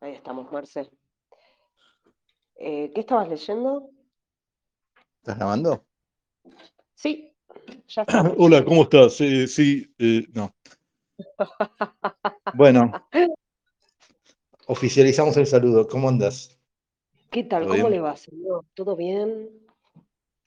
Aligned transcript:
Ahí 0.00 0.12
estamos, 0.12 0.50
Marce. 0.52 0.88
Eh, 2.56 2.90
¿qué 2.94 3.00
estabas 3.00 3.28
leyendo? 3.28 3.90
¿Estás 5.18 5.36
grabando? 5.36 5.84
Sí, 6.94 7.34
ya 7.88 8.02
estamos. 8.02 8.34
Hola, 8.38 8.64
¿cómo 8.64 8.82
estás? 8.82 9.14
Sí, 9.14 9.46
sí, 9.48 9.92
eh, 9.98 10.26
no. 10.32 10.54
Bueno, 12.54 12.92
oficializamos 14.66 15.36
el 15.36 15.46
saludo. 15.46 15.86
¿Cómo 15.86 16.08
andas? 16.08 16.58
¿Qué 17.30 17.44
tal? 17.44 17.64
¿Todo 17.64 17.72
¿Cómo 17.72 17.88
bien? 17.88 17.92
le 17.92 18.00
va, 18.00 18.16
señor? 18.16 18.64
¿Todo 18.74 18.96
bien? 18.96 19.50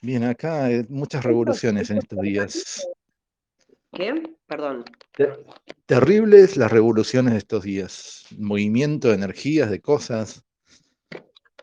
Bien, 0.01 0.23
acá 0.23 0.71
eh, 0.71 0.85
muchas 0.89 1.23
revoluciones 1.23 1.91
en 1.91 1.97
esto 1.99 2.15
estos 2.15 2.21
días. 2.25 2.87
¿Qué? 3.91 4.35
Perdón. 4.47 4.83
Ter- 5.15 5.45
Terribles 5.85 6.57
las 6.57 6.71
revoluciones 6.71 7.33
de 7.33 7.39
estos 7.39 7.63
días. 7.63 8.25
Movimiento 8.37 9.09
de 9.09 9.15
energías, 9.15 9.69
de 9.69 9.81
cosas, 9.81 10.43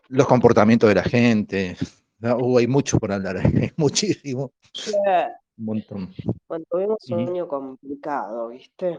los 0.09 0.27
comportamientos 0.27 0.88
de 0.88 0.95
la 0.95 1.02
gente. 1.05 1.77
Ah, 2.22 2.36
uh, 2.36 2.59
hay 2.59 2.66
mucho 2.66 2.98
por 2.98 3.12
hablar, 3.12 3.36
hay 3.45 3.72
muchísimo, 3.77 4.52
Che, 4.72 4.92
un 5.56 5.64
montón. 5.64 6.14
Bueno, 6.48 6.64
tuvimos 6.70 6.98
un 7.10 7.28
año 7.28 7.48
complicado, 7.48 8.48
¿viste? 8.48 8.98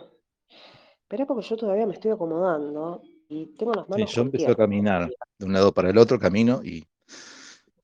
Pero 1.07 1.23
es 1.23 1.27
porque 1.27 1.45
yo 1.47 1.57
todavía 1.57 1.85
me 1.85 1.93
estoy 1.93 2.11
acomodando 2.11 3.01
y 3.29 3.47
tengo 3.57 3.73
las 3.73 3.85
Sí, 3.85 3.91
manos 3.91 4.11
yo 4.11 4.21
con 4.21 4.27
empecé 4.27 4.51
a 4.51 4.55
caminar 4.55 5.09
de 5.37 5.45
un 5.45 5.53
lado 5.53 5.73
para 5.73 5.89
el 5.89 5.97
otro 5.97 6.19
camino 6.19 6.61
y, 6.63 6.85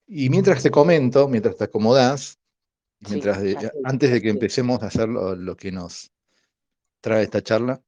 y 0.07 0.29
mientras 0.29 0.61
te 0.63 0.71
comento, 0.71 1.27
mientras 1.27 1.57
te 1.57 1.63
acomodás, 1.65 2.39
Sí, 3.01 3.11
mientras 3.11 3.41
de- 3.41 3.71
antes 3.83 4.11
de 4.11 4.21
que 4.21 4.29
empecemos 4.29 4.81
a 4.81 4.87
hacer 4.87 5.09
lo, 5.09 5.35
lo 5.35 5.55
que 5.55 5.71
nos 5.71 6.11
trae 7.01 7.23
esta 7.23 7.41
charla, 7.41 7.81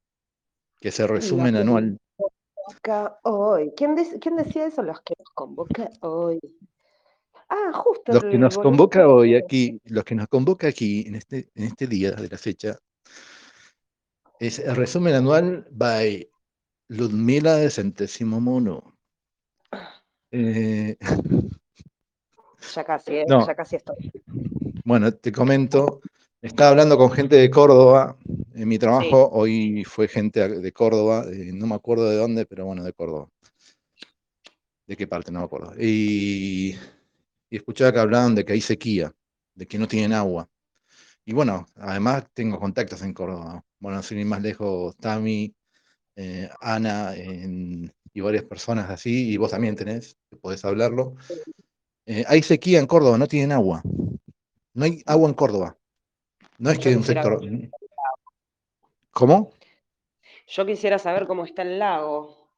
que 0.79 0.89
es 0.89 0.99
el 0.99 1.07
Lo 1.07 1.13
resumen 1.15 1.53
que 1.53 1.59
anual, 1.61 1.97
convoca 2.15 3.19
hoy. 3.23 3.73
¿Quién, 3.75 3.95
quién 4.19 4.35
decía 4.35 4.67
eso? 4.67 4.83
Los 4.83 5.01
que 5.01 5.15
nos 5.17 5.29
convoca 5.29 5.89
hoy. 6.01 6.39
Ah, 7.49 7.71
justo 7.73 8.11
los 8.11 8.23
que 8.25 8.37
nos 8.37 8.57
convoca 8.57 9.07
hoy 9.07 9.35
aquí, 9.35 9.79
los 9.85 10.03
que 10.03 10.15
nos 10.15 10.27
convoca 10.27 10.67
aquí 10.67 11.05
en 11.07 11.15
este, 11.15 11.49
en 11.55 11.63
este 11.63 11.87
día 11.87 12.11
de 12.11 12.27
la 12.27 12.37
fecha, 12.37 12.77
es 14.39 14.59
el 14.59 14.75
resumen 14.75 15.15
anual 15.15 15.65
by 15.71 16.29
Ludmila 16.89 17.55
de 17.55 17.69
Centésimo 17.69 18.39
Mono. 18.41 18.97
Eh, 20.29 20.97
Ya 22.75 22.83
casi, 22.83 23.13
¿eh? 23.17 23.25
No. 23.27 23.45
Ya 23.45 23.55
casi 23.55 23.75
estoy. 23.77 23.95
Bueno, 24.85 25.13
te 25.13 25.31
comento, 25.31 26.01
estaba 26.41 26.71
hablando 26.71 26.97
con 26.97 27.11
gente 27.11 27.35
de 27.35 27.49
Córdoba, 27.49 28.17
en 28.55 28.67
mi 28.67 28.79
trabajo 28.79 29.29
hoy 29.31 29.83
fue 29.83 30.07
gente 30.07 30.47
de 30.47 30.71
Córdoba, 30.71 31.25
eh, 31.31 31.51
no 31.53 31.67
me 31.67 31.75
acuerdo 31.75 32.09
de 32.09 32.15
dónde, 32.17 32.45
pero 32.45 32.65
bueno, 32.65 32.83
de 32.83 32.93
Córdoba. 32.93 33.27
¿De 34.87 34.95
qué 34.95 35.05
parte? 35.07 35.31
No 35.31 35.39
me 35.39 35.45
acuerdo. 35.45 35.73
Y, 35.77 36.75
y 37.49 37.55
escuchaba 37.57 37.91
que 37.91 37.99
hablaban 37.99 38.35
de 38.35 38.45
que 38.45 38.53
hay 38.53 38.61
sequía, 38.61 39.13
de 39.53 39.67
que 39.67 39.77
no 39.77 39.87
tienen 39.87 40.13
agua. 40.13 40.49
Y 41.25 41.33
bueno, 41.33 41.67
además 41.75 42.23
tengo 42.33 42.57
contactos 42.57 43.01
en 43.01 43.13
Córdoba. 43.13 43.61
Bueno, 43.79 44.01
sin 44.01 44.19
ir 44.19 44.25
más 44.25 44.41
lejos, 44.41 44.95
Tami, 44.95 45.53
eh, 46.15 46.49
Ana 46.61 47.13
en- 47.15 47.91
y 48.13 48.21
varias 48.21 48.45
personas 48.45 48.89
así, 48.89 49.29
y 49.33 49.37
vos 49.37 49.51
también 49.51 49.75
tenés, 49.75 50.17
podés 50.41 50.63
hablarlo. 50.63 51.15
Eh, 52.07 52.23
hay 52.25 52.41
sequía 52.41 52.79
en 52.79 52.87
Córdoba, 52.87 53.17
no 53.17 53.27
tienen 53.27 53.51
agua. 53.51 53.81
No 54.73 54.85
hay 54.85 55.03
agua 55.05 55.27
en 55.27 55.35
Córdoba. 55.35 55.77
No 56.57 56.71
es 56.71 56.79
que 56.79 56.95
un 56.95 57.01
quisiera 57.01 57.21
sector. 57.21 57.49
¿Cómo? 59.11 59.51
Yo 60.47 60.65
quisiera 60.65 60.99
saber 60.99 61.27
cómo 61.27 61.43
está 61.43 61.63
el 61.63 61.79
lago. 61.79 62.49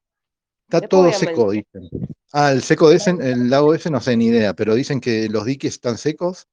Está 0.67 0.88
todo 0.88 1.11
seco, 1.11 1.50
dicen. 1.50 1.89
Ah, 2.31 2.52
el 2.52 2.61
seco 2.61 2.89
de 2.89 2.97
ese, 2.97 3.09
el 3.09 3.50
lago 3.50 3.73
ese 3.73 3.89
no 3.89 4.00
sé 4.00 4.16
ni 4.16 4.27
idea, 4.27 4.53
pero 4.53 4.75
dicen 4.75 5.02
que 5.02 5.27
los 5.30 5.45
diques 5.45 5.73
están 5.73 5.97
secos 5.97 6.47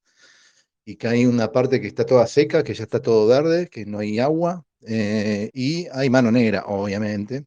y 0.87 0.97
que 0.97 1.09
hay 1.09 1.27
una 1.27 1.53
parte 1.53 1.83
que 1.83 1.87
está 1.87 2.07
toda 2.07 2.27
seca, 2.27 2.65
que 2.65 2.73
ya 2.73 2.85
está 2.85 3.03
todo 3.03 3.27
verde, 3.27 3.69
que 3.69 3.85
no 3.85 3.99
hay 3.99 4.19
agua, 4.19 4.65
eh, 4.87 5.51
y 5.53 5.87
hay 5.93 6.09
mano 6.09 6.31
negra, 6.31 6.65
obviamente. 6.67 7.45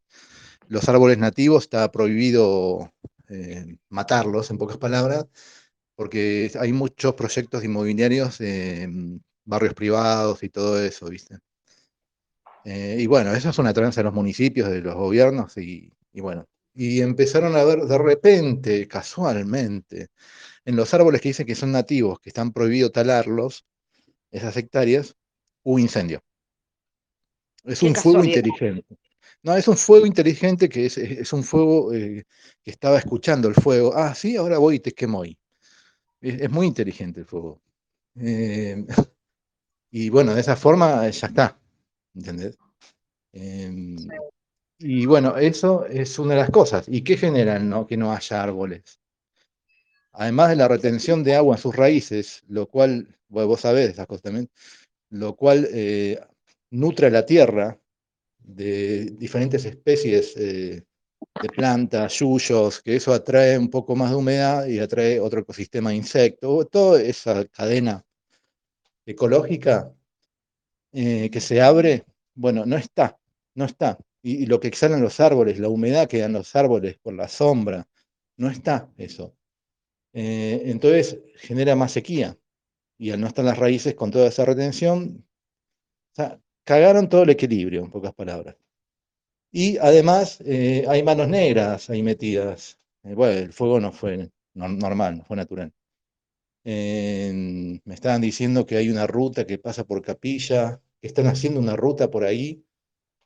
Los 0.67 0.87
árboles 0.87 1.17
nativos 1.17 1.63
está 1.63 1.91
prohibido 1.91 2.93
eh, 3.29 3.77
matarlos, 3.89 4.49
en 4.51 4.57
pocas 4.57 4.77
palabras, 4.77 5.25
porque 5.95 6.51
hay 6.59 6.73
muchos 6.73 7.13
proyectos 7.15 7.63
inmobiliarios 7.63 8.41
en 8.41 9.23
barrios 9.45 9.73
privados 9.73 10.43
y 10.43 10.49
todo 10.49 10.83
eso, 10.83 11.07
¿viste? 11.07 11.37
Eh, 12.65 12.97
y 12.99 13.07
bueno, 13.07 13.33
eso 13.33 13.49
es 13.49 13.57
una 13.57 13.73
tranza 13.73 14.01
de 14.01 14.05
los 14.05 14.13
municipios, 14.13 14.69
de 14.69 14.81
los 14.81 14.95
gobiernos, 14.95 15.57
y, 15.57 15.91
y 16.13 16.21
bueno, 16.21 16.45
y 16.73 17.01
empezaron 17.01 17.55
a 17.55 17.63
ver 17.63 17.81
de 17.81 17.97
repente, 17.97 18.87
casualmente, 18.87 20.07
en 20.65 20.75
los 20.75 20.93
árboles 20.93 21.21
que 21.21 21.29
dicen 21.29 21.45
que 21.45 21.55
son 21.55 21.71
nativos, 21.71 22.19
que 22.19 22.29
están 22.29 22.53
prohibido 22.53 22.91
talarlos, 22.91 23.65
esas 24.31 24.55
hectáreas, 24.57 25.15
hubo 25.63 25.79
incendio. 25.79 26.23
Es 27.65 27.83
un 27.83 27.95
fuego 27.95 28.23
inteligente. 28.23 28.95
No, 29.43 29.55
es 29.55 29.67
un 29.67 29.77
fuego 29.77 30.05
inteligente 30.05 30.67
que 30.69 30.85
es, 30.85 30.97
es- 30.97 31.33
un 31.33 31.43
fuego 31.43 31.93
eh, 31.93 32.25
que 32.63 32.71
estaba 32.71 32.97
escuchando 32.97 33.47
el 33.47 33.55
fuego. 33.55 33.93
Ah, 33.95 34.13
sí, 34.15 34.35
ahora 34.35 34.57
voy 34.57 34.75
y 34.75 34.79
te 34.79 34.91
quemo 34.93 35.19
hoy. 35.19 35.37
Es, 36.21 36.41
es 36.41 36.51
muy 36.51 36.67
inteligente 36.67 37.21
el 37.21 37.27
fuego. 37.27 37.61
Eh, 38.19 38.85
y 39.91 40.09
bueno, 40.09 40.35
de 40.35 40.41
esa 40.41 40.55
forma 40.55 41.07
eh, 41.07 41.13
ya 41.13 41.27
está. 41.27 41.59
¿Entendés? 42.15 42.57
Em, 43.33 43.97
y 44.79 45.05
bueno, 45.07 45.37
eso 45.37 45.85
es 45.87 46.19
una 46.19 46.35
de 46.35 46.41
las 46.41 46.51
cosas. 46.51 46.85
¿Y 46.89 47.03
qué 47.03 47.17
generan 47.17 47.69
no? 47.69 47.87
que 47.87 47.97
no 47.97 48.13
haya 48.13 48.43
árboles? 48.43 48.99
Además 50.13 50.49
de 50.49 50.55
la 50.55 50.67
retención 50.67 51.23
de 51.23 51.35
agua 51.35 51.55
en 51.55 51.61
sus 51.61 51.75
raíces, 51.75 52.43
lo 52.47 52.67
cual, 52.67 53.15
bueno, 53.27 53.47
vos 53.47 53.61
sabés 53.61 53.89
esas 53.89 54.07
cosas 54.07 54.23
también, 54.23 54.49
lo 55.11 55.35
cual 55.35 55.67
eh, 55.73 56.19
nutre 56.71 57.11
la 57.11 57.25
tierra 57.25 57.79
de 58.55 59.05
diferentes 59.11 59.63
especies 59.65 60.35
eh, 60.37 60.83
de 61.41 61.49
plantas, 61.49 62.19
yuyos, 62.19 62.81
que 62.81 62.95
eso 62.95 63.13
atrae 63.13 63.57
un 63.57 63.69
poco 63.69 63.95
más 63.95 64.09
de 64.09 64.15
humedad 64.15 64.65
y 64.65 64.79
atrae 64.79 65.19
otro 65.19 65.41
ecosistema 65.41 65.91
de 65.91 65.97
insectos, 65.97 66.69
toda 66.69 67.01
esa 67.01 67.45
cadena 67.45 68.03
ecológica 69.05 69.93
eh, 70.91 71.29
que 71.31 71.39
se 71.39 71.61
abre, 71.61 72.05
bueno, 72.35 72.65
no 72.65 72.77
está, 72.77 73.17
no 73.55 73.65
está. 73.65 73.97
Y, 74.21 74.47
lo 74.47 74.59
que 74.59 74.67
exhalan 74.67 75.01
los 75.01 75.19
árboles, 75.19 75.59
la 75.59 75.69
humedad 75.69 76.07
que 76.07 76.19
dan 76.19 76.33
los 76.33 76.55
árboles 76.55 76.97
por 76.97 77.13
la 77.13 77.27
sombra, 77.27 77.87
no 78.37 78.49
está 78.49 78.91
eso. 78.97 79.35
Eh, 80.13 80.63
entonces 80.65 81.19
genera 81.37 81.75
más 81.75 81.91
sequía. 81.91 82.37
Y 82.97 83.11
al 83.11 83.21
no 83.21 83.27
estar 83.27 83.45
las 83.45 83.57
raíces 83.57 83.95
con 83.95 84.11
toda 84.11 84.27
esa 84.27 84.43
retención, 84.45 85.25
o 86.11 86.15
sea, 86.15 86.41
cagaron 86.71 87.09
todo 87.09 87.23
el 87.23 87.31
equilibrio, 87.31 87.83
en 87.83 87.91
pocas 87.91 88.13
palabras. 88.13 88.55
Y 89.51 89.77
además 89.79 90.39
eh, 90.45 90.85
hay 90.89 91.03
manos 91.03 91.27
negras 91.29 91.89
ahí 91.91 92.03
metidas. 92.03 92.79
Eh, 93.03 93.15
bueno, 93.15 93.33
el 93.39 93.53
fuego 93.53 93.79
no 93.79 93.91
fue 93.93 94.31
no- 94.55 94.69
normal, 94.69 95.19
no 95.19 95.25
fue 95.25 95.37
natural. 95.37 95.71
Me 97.85 97.93
estaban 97.93 98.21
diciendo 98.21 98.65
que 98.65 98.77
hay 98.77 98.89
una 98.89 99.05
ruta 99.07 99.45
que 99.45 99.57
pasa 99.57 99.83
por 99.83 100.01
Capilla, 100.01 100.81
que 101.01 101.07
están 101.07 101.27
haciendo 101.27 101.59
una 101.59 101.75
ruta 101.75 102.09
por 102.09 102.23
ahí, 102.23 102.63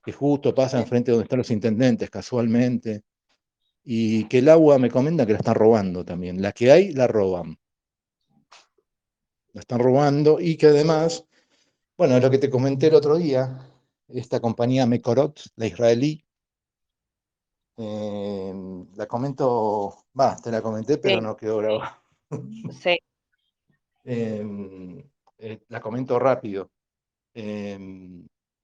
que 0.04 0.14
justo 0.14 0.56
pasa 0.56 0.80
enfrente 0.82 1.12
de 1.12 1.14
donde 1.18 1.26
están 1.26 1.40
los 1.40 1.52
intendentes 1.52 2.10
casualmente, 2.10 3.04
y 3.84 4.26
que 4.30 4.40
el 4.40 4.50
agua 4.50 4.80
me 4.80 4.92
comenta 4.92 5.26
que 5.26 5.34
la 5.34 5.40
están 5.40 5.56
robando 5.56 6.06
también. 6.06 6.42
La 6.42 6.52
que 6.54 6.72
hay, 6.72 6.94
la 6.94 7.08
roban. 7.08 7.58
La 9.54 9.62
están 9.62 9.80
robando 9.80 10.40
y 10.42 10.58
que 10.58 10.68
además, 10.68 11.26
bueno, 11.98 12.20
lo 12.20 12.30
que 12.30 12.38
te 12.38 12.50
comenté 12.50 12.88
el 12.88 12.96
otro 12.96 13.18
día, 13.18 13.60
esta 14.08 14.40
compañía 14.40 14.86
Mekorot, 14.86 15.40
la 15.56 15.68
israelí, 15.68 16.26
eh, 17.78 18.54
la 18.96 19.08
comento, 19.08 20.06
va, 20.20 20.36
te 20.36 20.52
la 20.52 20.62
comenté, 20.62 20.98
pero 20.98 21.16
Sí. 21.18 21.22
no 21.22 21.36
quedó 21.36 21.58
grabada. 21.58 22.04
Sí. 22.82 22.98
Eh, 24.06 25.06
eh, 25.38 25.64
la 25.70 25.80
comento 25.80 26.20
rápido. 26.20 26.70
Eh, 27.34 27.80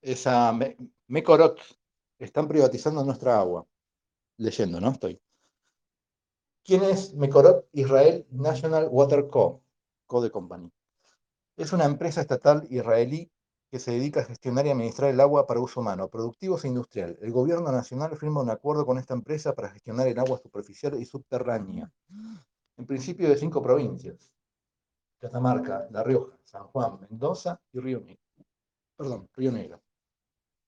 esa 0.02 0.52
Me- 0.52 0.76
Mekorot 1.08 1.58
están 2.18 2.46
privatizando 2.46 3.06
nuestra 3.06 3.40
agua. 3.40 3.66
Leyendo, 4.36 4.82
¿no? 4.82 4.90
Estoy. 4.92 5.18
¿Quién 6.66 6.84
es 6.84 7.14
Mekorot 7.14 7.70
Israel 7.72 8.28
National 8.32 8.90
Water 8.92 9.30
Co. 9.30 9.62
Code 10.08 10.30
Company? 10.30 10.70
Es 11.60 11.74
una 11.74 11.84
empresa 11.84 12.22
estatal 12.22 12.66
israelí 12.70 13.30
que 13.70 13.80
se 13.80 13.92
dedica 13.92 14.22
a 14.22 14.24
gestionar 14.24 14.66
y 14.66 14.70
administrar 14.70 15.10
el 15.10 15.20
agua 15.20 15.46
para 15.46 15.60
uso 15.60 15.82
humano, 15.82 16.08
productivos 16.08 16.64
e 16.64 16.70
industrial. 16.70 17.18
El 17.22 17.34
gobierno 17.34 17.70
nacional 17.70 18.16
firma 18.16 18.40
un 18.40 18.50
acuerdo 18.50 18.86
con 18.86 18.98
esta 18.98 19.14
empresa 19.14 19.54
para 19.54 19.68
gestionar 19.68 20.08
el 20.08 20.18
agua 20.18 20.38
superficial 20.38 20.98
y 20.98 21.04
subterránea, 21.04 21.92
en 22.78 22.86
principio 22.86 23.28
de 23.28 23.36
cinco 23.36 23.62
provincias. 23.62 24.32
Catamarca, 25.20 25.86
La 25.92 26.02
Rioja, 26.02 26.38
San 26.46 26.64
Juan, 26.68 26.98
Mendoza 27.02 27.60
y 27.74 27.80
Río 27.82 28.00
Negro. 28.00 28.24
Perdón, 28.96 29.30
Río 29.36 29.52
Negro. 29.52 29.82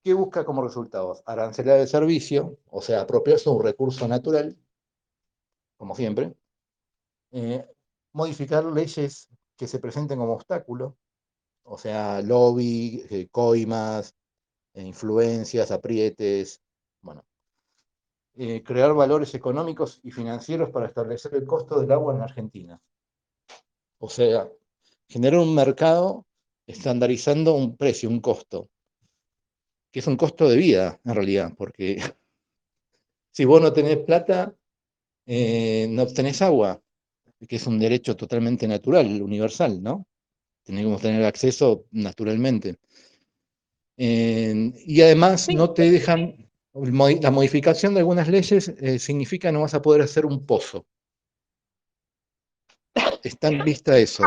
¿Qué 0.03 0.13
busca 0.13 0.43
como 0.43 0.61
resultados? 0.61 1.23
Arancelar 1.25 1.79
el 1.79 1.87
servicio, 1.87 2.57
o 2.69 2.81
sea, 2.81 2.99
apropiarse 2.99 3.49
de 3.49 3.55
un 3.55 3.63
recurso 3.63 4.09
natural, 4.09 4.57
como 5.77 5.95
siempre, 5.95 6.35
eh, 7.31 7.65
modificar 8.11 8.65
leyes 8.65 9.30
que 9.61 9.67
se 9.67 9.77
presenten 9.77 10.17
como 10.17 10.33
obstáculo, 10.33 10.97
o 11.61 11.77
sea, 11.77 12.19
lobby, 12.23 13.05
eh, 13.11 13.27
coimas, 13.29 14.15
eh, 14.73 14.81
influencias, 14.81 15.69
aprietes, 15.69 16.63
bueno, 17.01 17.23
crear 18.33 18.91
valores 18.95 19.35
económicos 19.35 19.99
y 20.01 20.09
financieros 20.09 20.71
para 20.71 20.87
establecer 20.87 21.35
el 21.35 21.45
costo 21.45 21.79
del 21.79 21.91
agua 21.91 22.15
en 22.15 22.21
Argentina. 22.21 22.81
O 23.99 24.09
sea, 24.09 24.49
generar 25.07 25.39
un 25.39 25.53
mercado 25.53 26.25
estandarizando 26.65 27.53
un 27.53 27.77
precio, 27.77 28.09
un 28.09 28.19
costo, 28.19 28.67
que 29.91 29.99
es 29.99 30.07
un 30.07 30.17
costo 30.17 30.49
de 30.49 30.57
vida 30.57 30.99
en 31.05 31.13
realidad, 31.13 31.53
porque 31.55 31.97
si 33.31 33.45
vos 33.45 33.61
no 33.61 33.71
tenés 33.71 33.97
plata, 33.97 34.55
no 35.27 36.01
obtenés 36.01 36.41
agua, 36.41 36.81
que 37.47 37.55
es 37.55 37.67
un 37.67 37.79
derecho 37.79 38.15
totalmente 38.15 38.67
natural, 38.67 39.21
universal, 39.21 39.81
¿no? 39.81 40.07
Tenemos 40.63 41.01
que 41.01 41.07
tener 41.07 41.25
acceso 41.25 41.85
naturalmente. 41.91 42.77
y 43.97 45.01
además 45.01 45.47
no 45.53 45.71
te 45.71 45.91
dejan, 45.91 46.49
la 46.73 47.31
modificación 47.31 47.93
de 47.93 47.99
algunas 47.99 48.27
leyes 48.27 48.69
eh, 48.69 48.99
significa 48.99 49.49
que 49.49 49.53
no 49.53 49.61
vas 49.61 49.73
a 49.73 49.81
poder 49.81 50.01
hacer 50.01 50.25
un 50.25 50.45
pozo. 50.45 50.85
Está 53.23 53.49
en 53.49 53.63
vista 53.63 53.97
eso. 53.97 54.25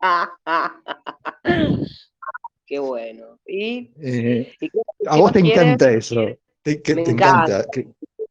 Qué 2.66 2.78
bueno. 2.78 3.38
¿Y, 3.46 3.90
eh, 4.00 4.54
a 5.06 5.16
vos 5.16 5.32
te 5.32 5.40
encanta 5.40 5.90
eso. 5.90 6.26
Te, 6.62 6.76
te 6.76 6.92
encanta 6.92 7.66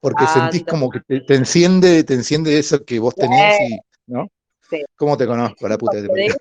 porque 0.03 0.27
sentís 0.27 0.65
como 0.65 0.89
que 0.89 0.99
te, 0.99 1.33
enciende, 1.33 2.03
te 2.03 2.13
enciende 2.13 2.59
eso 2.59 2.83
que 2.83 2.99
vos 2.99 3.15
tenés 3.15 3.57
y, 3.61 3.79
¿no? 4.07 4.29
¿Cómo 4.97 5.15
te 5.15 5.25
conozco, 5.25 5.65
la 5.65 5.77
puta 5.77 6.01
de 6.01 6.35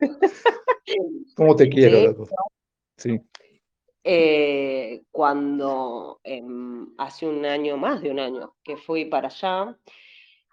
¿Cómo 1.36 1.56
te 1.56 1.70
quiero, 1.70 2.02
loco? 2.02 2.28
Sí. 2.98 3.18
Eh, 4.04 5.04
cuando 5.10 6.20
em, 6.22 6.88
hace 6.98 7.26
un 7.26 7.46
año, 7.46 7.78
más 7.78 8.02
de 8.02 8.10
un 8.10 8.20
año, 8.20 8.56
que 8.62 8.76
fui 8.76 9.06
para 9.06 9.28
allá, 9.28 9.74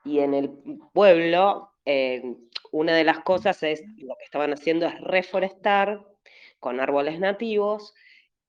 y 0.06 0.20
en 0.20 0.34
el 0.34 0.50
pueblo, 0.94 1.72
em, 1.84 2.38
una 2.72 2.96
de 2.96 3.04
las 3.04 3.20
cosas 3.20 3.62
es, 3.64 3.84
lo 3.98 4.16
que 4.16 4.24
estaban 4.24 4.54
haciendo 4.54 4.86
es 4.86 4.98
reforestar 5.02 6.08
con 6.62 6.80
árboles 6.80 7.20
nativos, 7.20 7.94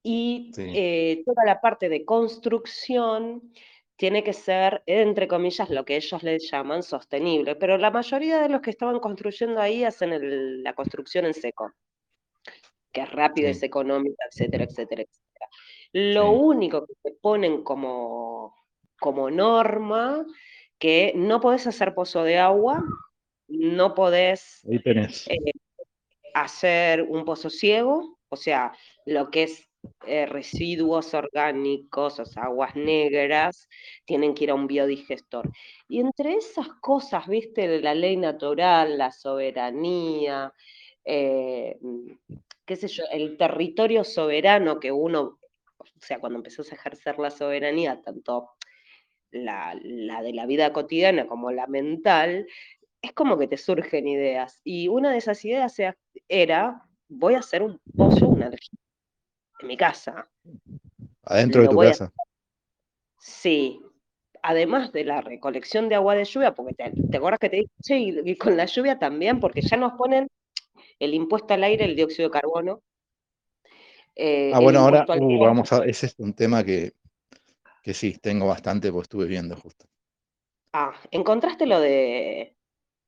y 0.07 0.53
eh, 0.59 1.23
toda 1.25 1.47
la 1.47 1.63
parte 1.63 1.89
de 1.89 2.05
construcción 2.05 3.51
tiene 3.97 4.23
que 4.23 4.35
ser, 4.35 4.83
entre 4.85 5.27
comillas, 5.27 5.71
lo 5.71 5.87
que 5.87 5.97
ellos 5.97 6.23
les 6.23 6.51
llaman 6.51 6.83
sostenible, 6.83 7.57
pero 7.57 7.79
la 7.79 7.91
mayoría 7.91 8.43
de 8.43 8.51
los 8.51 8.61
que 8.61 8.71
estaban 8.71 9.01
construyendo 9.01 9.61
ahí 9.61 9.83
hacen 9.83 10.63
la 10.63 10.75
construcción 10.75 11.25
en 11.25 11.33
seco, 11.33 11.73
que 12.93 13.01
es 13.01 13.11
rápida, 13.13 13.49
es 13.49 13.63
económica, 13.63 14.23
etcétera, 14.31 14.65
etcétera, 14.65 15.03
etcétera. 15.03 15.49
Lo 15.93 16.33
único 16.33 16.87
que 16.87 16.95
te 17.03 17.13
ponen 17.13 17.63
como, 17.65 18.55
como 19.01 19.31
norma, 19.31 20.27
que 20.79 21.13
no 21.17 21.41
podés 21.41 21.67
hacer 21.67 21.95
pozo 21.95 22.25
de 22.25 22.37
agua, 22.37 22.85
no 23.49 23.95
podés 23.95 24.63
eh, 24.69 25.53
hacer 26.35 27.03
un 27.03 27.25
pozo 27.25 27.49
ciego, 27.49 28.19
o 28.29 28.37
sea, 28.37 28.73
lo 29.07 29.31
que 29.31 29.45
es 29.45 29.69
eh, 30.07 30.27
residuos 30.27 31.15
orgánicos, 31.15 32.21
o 32.21 32.25
sea, 32.25 32.45
aguas 32.45 32.77
negras, 32.77 33.69
tienen 34.05 34.35
que 34.35 34.45
ir 34.45 34.51
a 34.51 34.55
un 34.55 34.67
biodigestor. 34.67 35.51
Y 35.89 36.01
entre 36.01 36.35
esas 36.35 36.69
cosas, 36.81 37.27
viste, 37.27 37.81
la 37.81 37.95
ley 37.95 38.17
natural, 38.17 38.99
la 38.99 39.13
soberanía, 39.13 40.53
eh, 41.05 41.79
qué 42.65 42.77
sé 42.77 42.89
yo, 42.89 43.05
el 43.11 43.37
territorio 43.37 44.05
soberano 44.05 44.81
que 44.81 44.93
uno, 44.93 45.39
o 45.79 46.01
sea, 46.01 46.19
cuando 46.19 46.39
empezás 46.39 46.73
a 46.73 46.77
ejercer 46.77 47.19
la 47.19 47.31
soberanía, 47.31 48.01
tanto 48.03 48.51
la, 49.31 49.75
de 49.75 50.33
la 50.33 50.47
vida 50.47 50.73
cotidiana 50.73 51.27
como 51.27 51.51
la 51.51 51.67
mental, 51.67 52.47
es 53.03 53.13
como 53.13 53.39
que 53.39 53.49
te 53.49 53.57
surgen 53.57 54.09
ideas. 54.09 54.61
Y 54.65 54.89
una 54.89 55.11
de 55.11 55.19
esas 55.19 55.45
ideas 55.45 55.77
era, 56.29 56.83
voy 57.09 57.35
a 57.35 57.41
hacer 57.41 57.63
un 57.63 57.81
pozo, 57.97 58.29
una 58.29 58.51
en 59.65 59.69
mi 59.69 59.77
casa. 59.77 60.29
Adentro 61.25 61.63
de 61.63 61.69
tu 61.69 61.79
casa. 61.79 62.13
Sí. 63.19 63.81
Además 64.43 64.93
de 64.93 65.05
la 65.05 65.23
recolección 65.23 65.89
de 65.89 65.95
agua 65.95 66.15
de 66.15 66.27
lluvia, 66.27 66.55
porque 66.55 66.75
te, 66.75 67.17
acuerdas 67.17 67.41
que 67.41 67.49
te 67.49 67.57
dije, 67.57 67.71
sí, 67.81 68.15
y 68.25 68.37
con 68.37 68.59
la 68.59 68.67
lluvia 68.67 68.99
también, 68.99 69.41
porque 69.41 69.63
ya 69.63 69.79
nos 69.79 69.95
ponen 69.95 70.29
el 70.99 71.15
impuesto 71.15 71.55
al 71.55 71.65
aire, 71.65 71.87
el 71.87 71.97
dióxido 71.97 72.29
de 72.29 72.33
carbono. 72.33 72.83
Eh, 74.15 74.53
ah, 74.55 74.61
bueno, 74.61 74.81
ahora 74.81 75.07
uh, 75.09 75.39
vamos 75.41 75.73
a, 75.73 75.85
ese 75.87 76.07
es 76.07 76.15
un 76.19 76.35
tema 76.35 76.63
que, 76.63 76.93
que 77.83 77.95
sí, 77.95 78.19
tengo 78.21 78.47
bastante, 78.47 78.93
porque 78.93 79.05
estuve 79.05 79.25
viendo 79.25 79.57
justo. 79.57 79.87
Ah, 80.75 80.93
¿encontraste 81.11 81.67
lo 81.67 81.81
de 81.81 82.55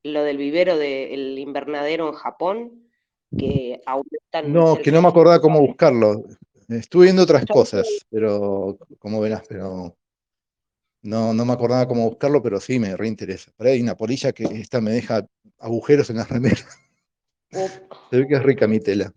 lo 0.04 0.22
del 0.22 0.38
vivero 0.38 0.78
del 0.78 1.38
invernadero 1.38 2.08
en 2.08 2.14
Japón? 2.14 2.88
Que 3.36 3.82
aumentan. 3.84 4.52
No, 4.52 4.78
que 4.78 4.90
no 4.90 5.02
me 5.02 5.08
acordaba 5.08 5.40
cómo 5.40 5.60
buscarlo. 5.60 6.24
Estuve 6.68 7.04
viendo 7.04 7.22
otras 7.22 7.46
cosas, 7.46 7.86
pero 8.10 8.78
como 8.98 9.20
verás, 9.20 9.42
pero 9.48 9.96
no, 11.02 11.32
no 11.32 11.44
me 11.44 11.52
acordaba 11.52 11.86
cómo 11.86 12.08
buscarlo, 12.08 12.42
pero 12.42 12.60
sí 12.60 12.78
me 12.78 12.96
reinteresa. 12.96 13.52
Por 13.56 13.66
ahí 13.66 13.74
hay 13.74 13.82
una 13.82 13.96
polilla 13.96 14.32
que 14.32 14.44
esta 14.44 14.80
me 14.80 14.90
deja 14.90 15.26
agujeros 15.58 16.10
en 16.10 16.16
las 16.16 16.28
remeras. 16.28 16.66
Se 18.10 18.16
ve 18.16 18.26
que 18.26 18.34
es 18.34 18.42
rica 18.42 18.66
mi 18.66 18.80
tela. 18.80 19.12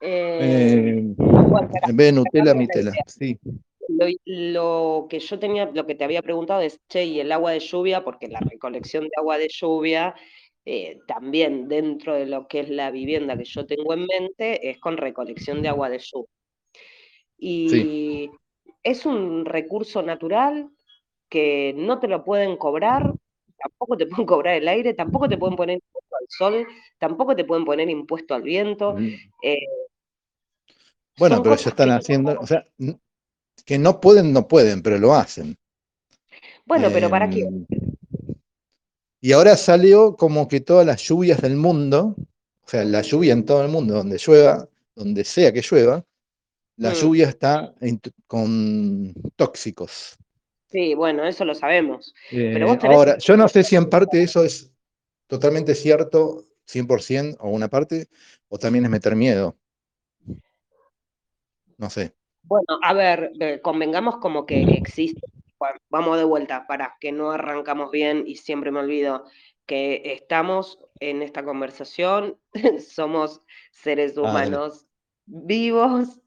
Eh, 0.00 0.98
en 0.98 1.96
vez 1.96 2.06
de 2.08 2.12
Nutella, 2.12 2.52
mi 2.52 2.66
tela, 2.66 2.92
sí. 3.06 3.38
Lo, 4.26 5.06
que 5.08 5.18
yo 5.18 5.38
tenía, 5.38 5.70
lo 5.72 5.86
que 5.86 5.94
te 5.94 6.04
había 6.04 6.20
preguntado 6.20 6.60
es, 6.60 6.78
che, 6.88 7.04
y 7.04 7.20
el 7.20 7.32
agua 7.32 7.52
de 7.52 7.60
lluvia, 7.60 8.04
porque 8.04 8.28
la 8.28 8.40
recolección 8.40 9.04
de 9.04 9.10
agua 9.16 9.38
de 9.38 9.48
lluvia, 9.48 10.14
eh, 10.66 11.00
también 11.06 11.68
dentro 11.68 12.14
de 12.14 12.26
lo 12.26 12.48
que 12.48 12.60
es 12.60 12.70
la 12.70 12.90
vivienda 12.90 13.36
que 13.36 13.44
yo 13.44 13.66
tengo 13.66 13.92
en 13.94 14.06
mente, 14.06 14.70
es 14.70 14.78
con 14.78 14.96
recolección 14.96 15.62
de 15.62 15.68
agua 15.68 15.90
de 15.90 15.98
lluvia. 15.98 16.28
Y 17.36 18.30
es 18.82 19.04
un 19.04 19.44
recurso 19.44 20.02
natural 20.02 20.70
que 21.28 21.74
no 21.76 21.98
te 21.98 22.08
lo 22.08 22.24
pueden 22.24 22.56
cobrar, 22.56 23.12
tampoco 23.58 23.96
te 23.96 24.06
pueden 24.06 24.26
cobrar 24.26 24.54
el 24.54 24.68
aire, 24.68 24.94
tampoco 24.94 25.28
te 25.28 25.36
pueden 25.36 25.56
poner 25.56 25.76
impuesto 25.76 26.16
al 26.16 26.26
sol, 26.28 26.66
tampoco 26.98 27.36
te 27.36 27.44
pueden 27.44 27.64
poner 27.64 27.90
impuesto 27.90 28.34
al 28.34 28.42
viento. 28.42 28.94
Mm. 28.94 29.14
Eh, 29.42 29.66
bueno, 31.18 31.42
pero 31.42 31.56
ya 31.56 31.70
están 31.70 31.90
haciendo, 31.90 32.36
o 32.40 32.46
sea, 32.46 32.66
que 33.64 33.78
no 33.78 34.00
pueden, 34.00 34.32
no 34.32 34.48
pueden, 34.48 34.82
pero 34.82 34.98
lo 34.98 35.14
hacen. 35.14 35.56
Bueno, 36.66 36.88
pero 36.92 37.10
¿para 37.10 37.28
qué? 37.28 37.40
Em, 37.40 37.66
y 39.24 39.32
ahora 39.32 39.56
salió 39.56 40.16
como 40.16 40.48
que 40.48 40.60
todas 40.60 40.84
las 40.84 41.00
lluvias 41.00 41.40
del 41.40 41.56
mundo, 41.56 42.14
o 42.18 42.68
sea, 42.68 42.84
la 42.84 43.00
lluvia 43.00 43.32
en 43.32 43.46
todo 43.46 43.62
el 43.62 43.70
mundo, 43.70 43.94
donde 43.94 44.18
llueva, 44.18 44.68
donde 44.94 45.24
sea 45.24 45.50
que 45.50 45.62
llueva, 45.62 46.04
la 46.76 46.90
mm. 46.90 46.92
lluvia 46.92 47.28
está 47.30 47.74
con 48.26 49.14
tóxicos. 49.34 50.18
Sí, 50.70 50.92
bueno, 50.92 51.24
eso 51.24 51.46
lo 51.46 51.54
sabemos. 51.54 52.14
Eh, 52.32 52.62
ahora, 52.82 53.16
yo 53.16 53.34
no 53.38 53.48
sé 53.48 53.64
si 53.64 53.76
en 53.76 53.88
parte 53.88 54.22
eso 54.22 54.44
es 54.44 54.70
totalmente 55.26 55.74
cierto, 55.74 56.44
100% 56.68 57.38
o 57.40 57.48
una 57.48 57.68
parte, 57.68 58.08
o 58.50 58.58
también 58.58 58.84
es 58.84 58.90
meter 58.90 59.16
miedo. 59.16 59.56
No 61.78 61.88
sé. 61.88 62.12
Bueno, 62.42 62.78
a 62.82 62.92
ver, 62.92 63.32
convengamos 63.62 64.18
como 64.18 64.44
que 64.44 64.64
existe. 64.64 65.22
Vamos 65.90 66.18
de 66.18 66.24
vuelta, 66.24 66.66
para 66.66 66.96
que 67.00 67.12
no 67.12 67.30
arrancamos 67.30 67.90
bien 67.90 68.24
y 68.26 68.36
siempre 68.36 68.70
me 68.70 68.80
olvido 68.80 69.24
que 69.66 70.02
estamos 70.04 70.78
en 71.00 71.22
esta 71.22 71.44
conversación, 71.44 72.38
somos 72.86 73.42
seres 73.72 74.16
humanos 74.16 74.86
vivos, 75.26 76.20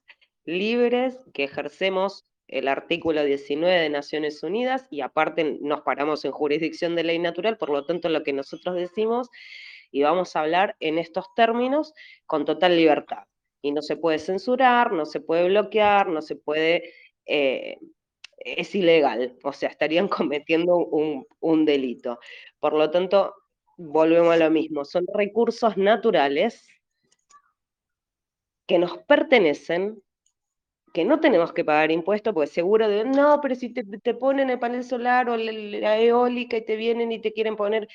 libres, 0.46 1.18
que 1.34 1.44
ejercemos 1.44 2.26
el 2.48 2.68
artículo 2.68 3.24
19 3.24 3.80
de 3.80 3.90
Naciones 3.90 4.42
Unidas 4.42 4.88
y 4.90 5.02
aparte 5.02 5.58
nos 5.62 5.82
paramos 5.82 6.24
en 6.26 6.32
jurisdicción 6.32 6.96
de 6.96 7.04
ley 7.04 7.20
natural, 7.20 7.58
por 7.58 7.70
lo 7.70 7.86
tanto 7.86 8.10
lo 8.10 8.24
que 8.24 8.34
nosotros 8.34 8.76
decimos 8.76 9.30
y 9.92 10.04
vamos 10.04 10.36
a 10.36 10.42
hablar 10.42 10.76
en 10.80 10.98
estos 10.98 11.34
términos 11.36 11.94
con 12.26 12.46
total 12.46 12.76
libertad. 12.76 13.24
Y 13.62 13.72
no 13.72 13.82
se 13.82 13.98
puede 13.98 14.20
censurar, 14.20 14.94
no 14.94 15.06
se 15.06 15.20
puede 15.20 15.48
bloquear, 15.48 16.08
no 16.08 16.22
se 16.22 16.36
puede... 16.36 16.94
Eh, 17.26 17.78
es 18.38 18.76
ilegal, 18.76 19.38
o 19.44 19.54
sea, 19.54 19.70
estarían 19.70 20.08
cometiendo 20.10 20.78
un, 20.78 21.26
un 21.40 21.66
delito. 21.66 22.20
Por 22.60 22.74
lo 22.74 22.90
tanto, 22.92 23.34
volvemos 23.78 24.34
a 24.34 24.38
lo 24.38 24.50
mismo, 24.50 24.86
son 24.86 25.06
recursos 25.14 25.78
naturales 25.78 26.68
que 28.68 28.78
nos 28.80 28.98
pertenecen 29.00 30.02
que 30.94 31.06
no 31.06 31.20
tenemos 31.20 31.54
que 31.54 31.64
pagar 31.64 31.92
impuestos, 31.92 32.34
porque 32.34 32.50
seguro 32.50 32.88
de, 32.90 33.06
no, 33.06 33.40
pero 33.42 33.56
si 33.56 33.72
te, 33.72 34.14
ponen 34.16 34.50
el 34.50 34.58
panel 34.58 34.84
solar 34.84 35.30
o 35.30 35.38
la, 35.38 36.00
eólica 36.00 36.58
y 36.58 36.66
te 36.66 36.76
vienen 36.76 37.12
y 37.12 37.20
te 37.20 37.34
quieren 37.34 37.56
poner 37.56 37.88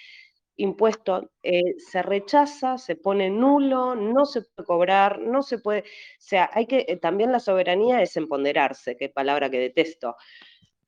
impuesto, 0.57 1.31
eh, 1.43 1.75
se 1.79 2.03
rechaza, 2.03 2.79
se 2.79 2.97
pone 2.97 3.31
nulo, 3.31 3.95
no 3.95 4.25
se 4.25 4.43
puede 4.43 4.67
cobrar, 4.67 5.19
no 5.19 5.43
se 5.43 5.59
puede, 5.59 5.81
o 5.81 5.85
sea, 6.19 6.51
hay 6.53 6.67
que, 6.67 6.85
eh, 6.89 6.97
también 6.97 7.33
la 7.33 7.41
soberanía 7.41 8.03
es 8.03 8.17
empoderarse, 8.17 8.97
que 8.97 9.09
palabra 9.09 9.51
que 9.51 9.59
detesto, 9.59 10.17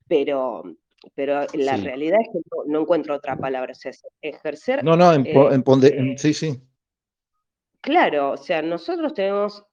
pero, 0.06 0.62
pero 1.14 1.46
la 1.54 1.76
realidad 1.76 2.18
es 2.20 2.28
que 2.32 2.40
no, 2.66 2.80
encuentro 2.80 3.14
otra 3.14 3.36
palabra, 3.36 3.72
o 3.72 3.74
sea, 3.74 3.92
ejercer... 4.20 4.84
No, 4.84 4.96
no, 4.96 5.12
eh, 5.14 6.14
sí, 6.18 6.34
sí. 6.34 6.60
Claro, 7.80 8.32
o 8.32 8.36
sea, 8.36 8.62
nosotros 8.62 9.14
tenemos, 9.14 9.64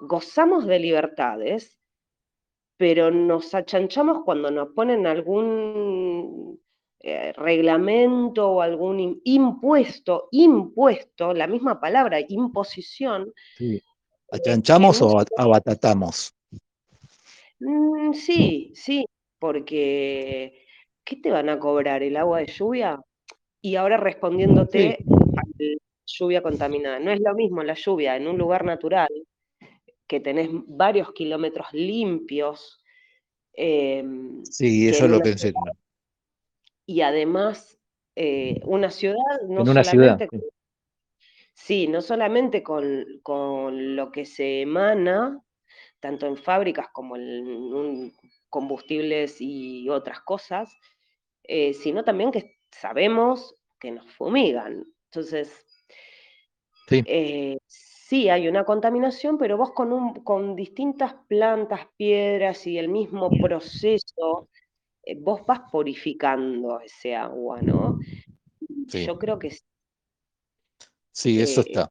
gozamos 0.00 0.66
de 0.66 0.78
libertades, 0.78 1.78
pero 2.76 3.10
nos 3.10 3.54
achanchamos 3.54 4.24
cuando 4.24 4.50
nos 4.50 4.70
ponen 4.74 5.06
algún 5.06 6.60
eh, 7.06 7.34
reglamento 7.34 8.48
o 8.48 8.62
algún 8.62 9.20
impuesto, 9.24 10.28
impuesto, 10.30 11.34
la 11.34 11.46
misma 11.46 11.78
palabra, 11.78 12.18
imposición. 12.26 13.30
Sí. 13.58 13.82
¿Achanchamos 14.32 15.02
o 15.02 15.22
abatatamos? 15.36 16.34
Mm, 17.60 18.14
sí, 18.14 18.72
sí, 18.74 19.04
porque 19.38 20.64
¿qué 21.04 21.16
te 21.16 21.30
van 21.30 21.50
a 21.50 21.58
cobrar? 21.58 22.02
¿El 22.02 22.16
agua 22.16 22.38
de 22.38 22.46
lluvia? 22.46 22.98
Y 23.60 23.76
ahora 23.76 23.98
respondiéndote 23.98 24.96
a 25.06 25.42
la 25.58 25.76
lluvia 26.06 26.42
contaminada. 26.42 27.00
No 27.00 27.10
es 27.10 27.20
lo 27.20 27.34
mismo 27.34 27.62
la 27.62 27.74
lluvia 27.74 28.16
en 28.16 28.28
un 28.28 28.38
lugar 28.38 28.64
natural, 28.64 29.10
que 30.06 30.20
tenés 30.20 30.48
varios 30.50 31.12
kilómetros 31.12 31.66
limpios. 31.74 32.82
Em, 33.52 34.42
sí, 34.42 34.88
eso 34.88 35.04
es 35.04 35.10
lo 35.10 35.20
pensé. 35.20 35.52
Y 36.86 37.00
además, 37.00 37.78
eh, 38.16 38.60
una 38.64 38.90
ciudad 38.90 39.16
no 39.48 39.62
en 39.62 39.68
una 39.68 39.84
solamente... 39.84 40.28
Ciudad, 40.28 40.44
sí. 41.54 41.88
no 41.88 42.02
solamente 42.02 42.62
con, 42.62 43.06
con, 43.22 43.96
lo 43.96 44.12
que 44.12 44.24
se 44.24 44.62
emana, 44.62 45.42
tanto 46.00 46.26
en 46.26 46.36
fábricas 46.36 46.88
como 46.92 47.16
en 47.16 48.12
combustibles 48.50 49.40
y 49.40 49.88
otras 49.88 50.20
cosas, 50.20 50.76
eh, 51.42 51.74
sino 51.74 52.04
también 52.04 52.30
que 52.30 52.58
sabemos 52.70 53.56
que 53.80 53.90
nos 53.90 54.10
fumigan. 54.12 54.84
Entonces, 55.06 55.66
sí. 56.88 57.02
Eh, 57.06 57.58
sí. 57.66 58.28
hay 58.28 58.48
una 58.48 58.64
contaminación, 58.64 59.38
pero 59.38 59.56
vos 59.56 59.72
con, 59.72 59.92
un, 59.92 60.22
con 60.24 60.56
distintas 60.56 61.14
plantas, 61.28 61.88
piedras 61.96 62.66
y 62.66 62.78
el 62.78 62.88
mismo 62.88 63.30
proceso, 63.30 64.48
vos 65.20 65.44
vas 65.46 65.60
purificando 65.70 66.80
ese 66.80 67.14
agua, 67.14 67.60
¿no? 67.62 67.98
Yo 68.86 69.18
creo 69.18 69.38
que 69.38 69.50
sí. 69.50 69.60
Sí, 71.12 71.40
eso 71.40 71.60
está. 71.60 71.88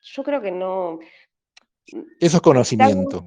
Yo 0.00 0.22
creo 0.22 0.40
que 0.40 0.52
no. 0.52 1.00
Eso 2.20 2.36
es 2.36 2.40
conocimiento. 2.40 3.24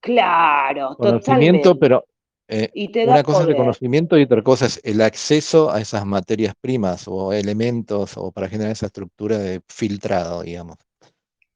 Claro, 0.00 0.96
conocimiento, 0.96 1.78
pero 1.78 2.04
eh, 2.48 2.70
una 3.06 3.22
cosa 3.22 3.42
es 3.42 3.48
el 3.48 3.56
conocimiento 3.56 4.18
y 4.18 4.22
otra 4.22 4.42
cosa 4.42 4.66
es 4.66 4.80
el 4.82 5.00
acceso 5.02 5.70
a 5.70 5.80
esas 5.80 6.04
materias 6.04 6.54
primas 6.60 7.06
o 7.06 7.32
elementos 7.32 8.16
o 8.16 8.32
para 8.32 8.48
generar 8.48 8.72
esa 8.72 8.86
estructura 8.86 9.38
de 9.38 9.60
filtrado, 9.68 10.42
digamos. 10.42 10.76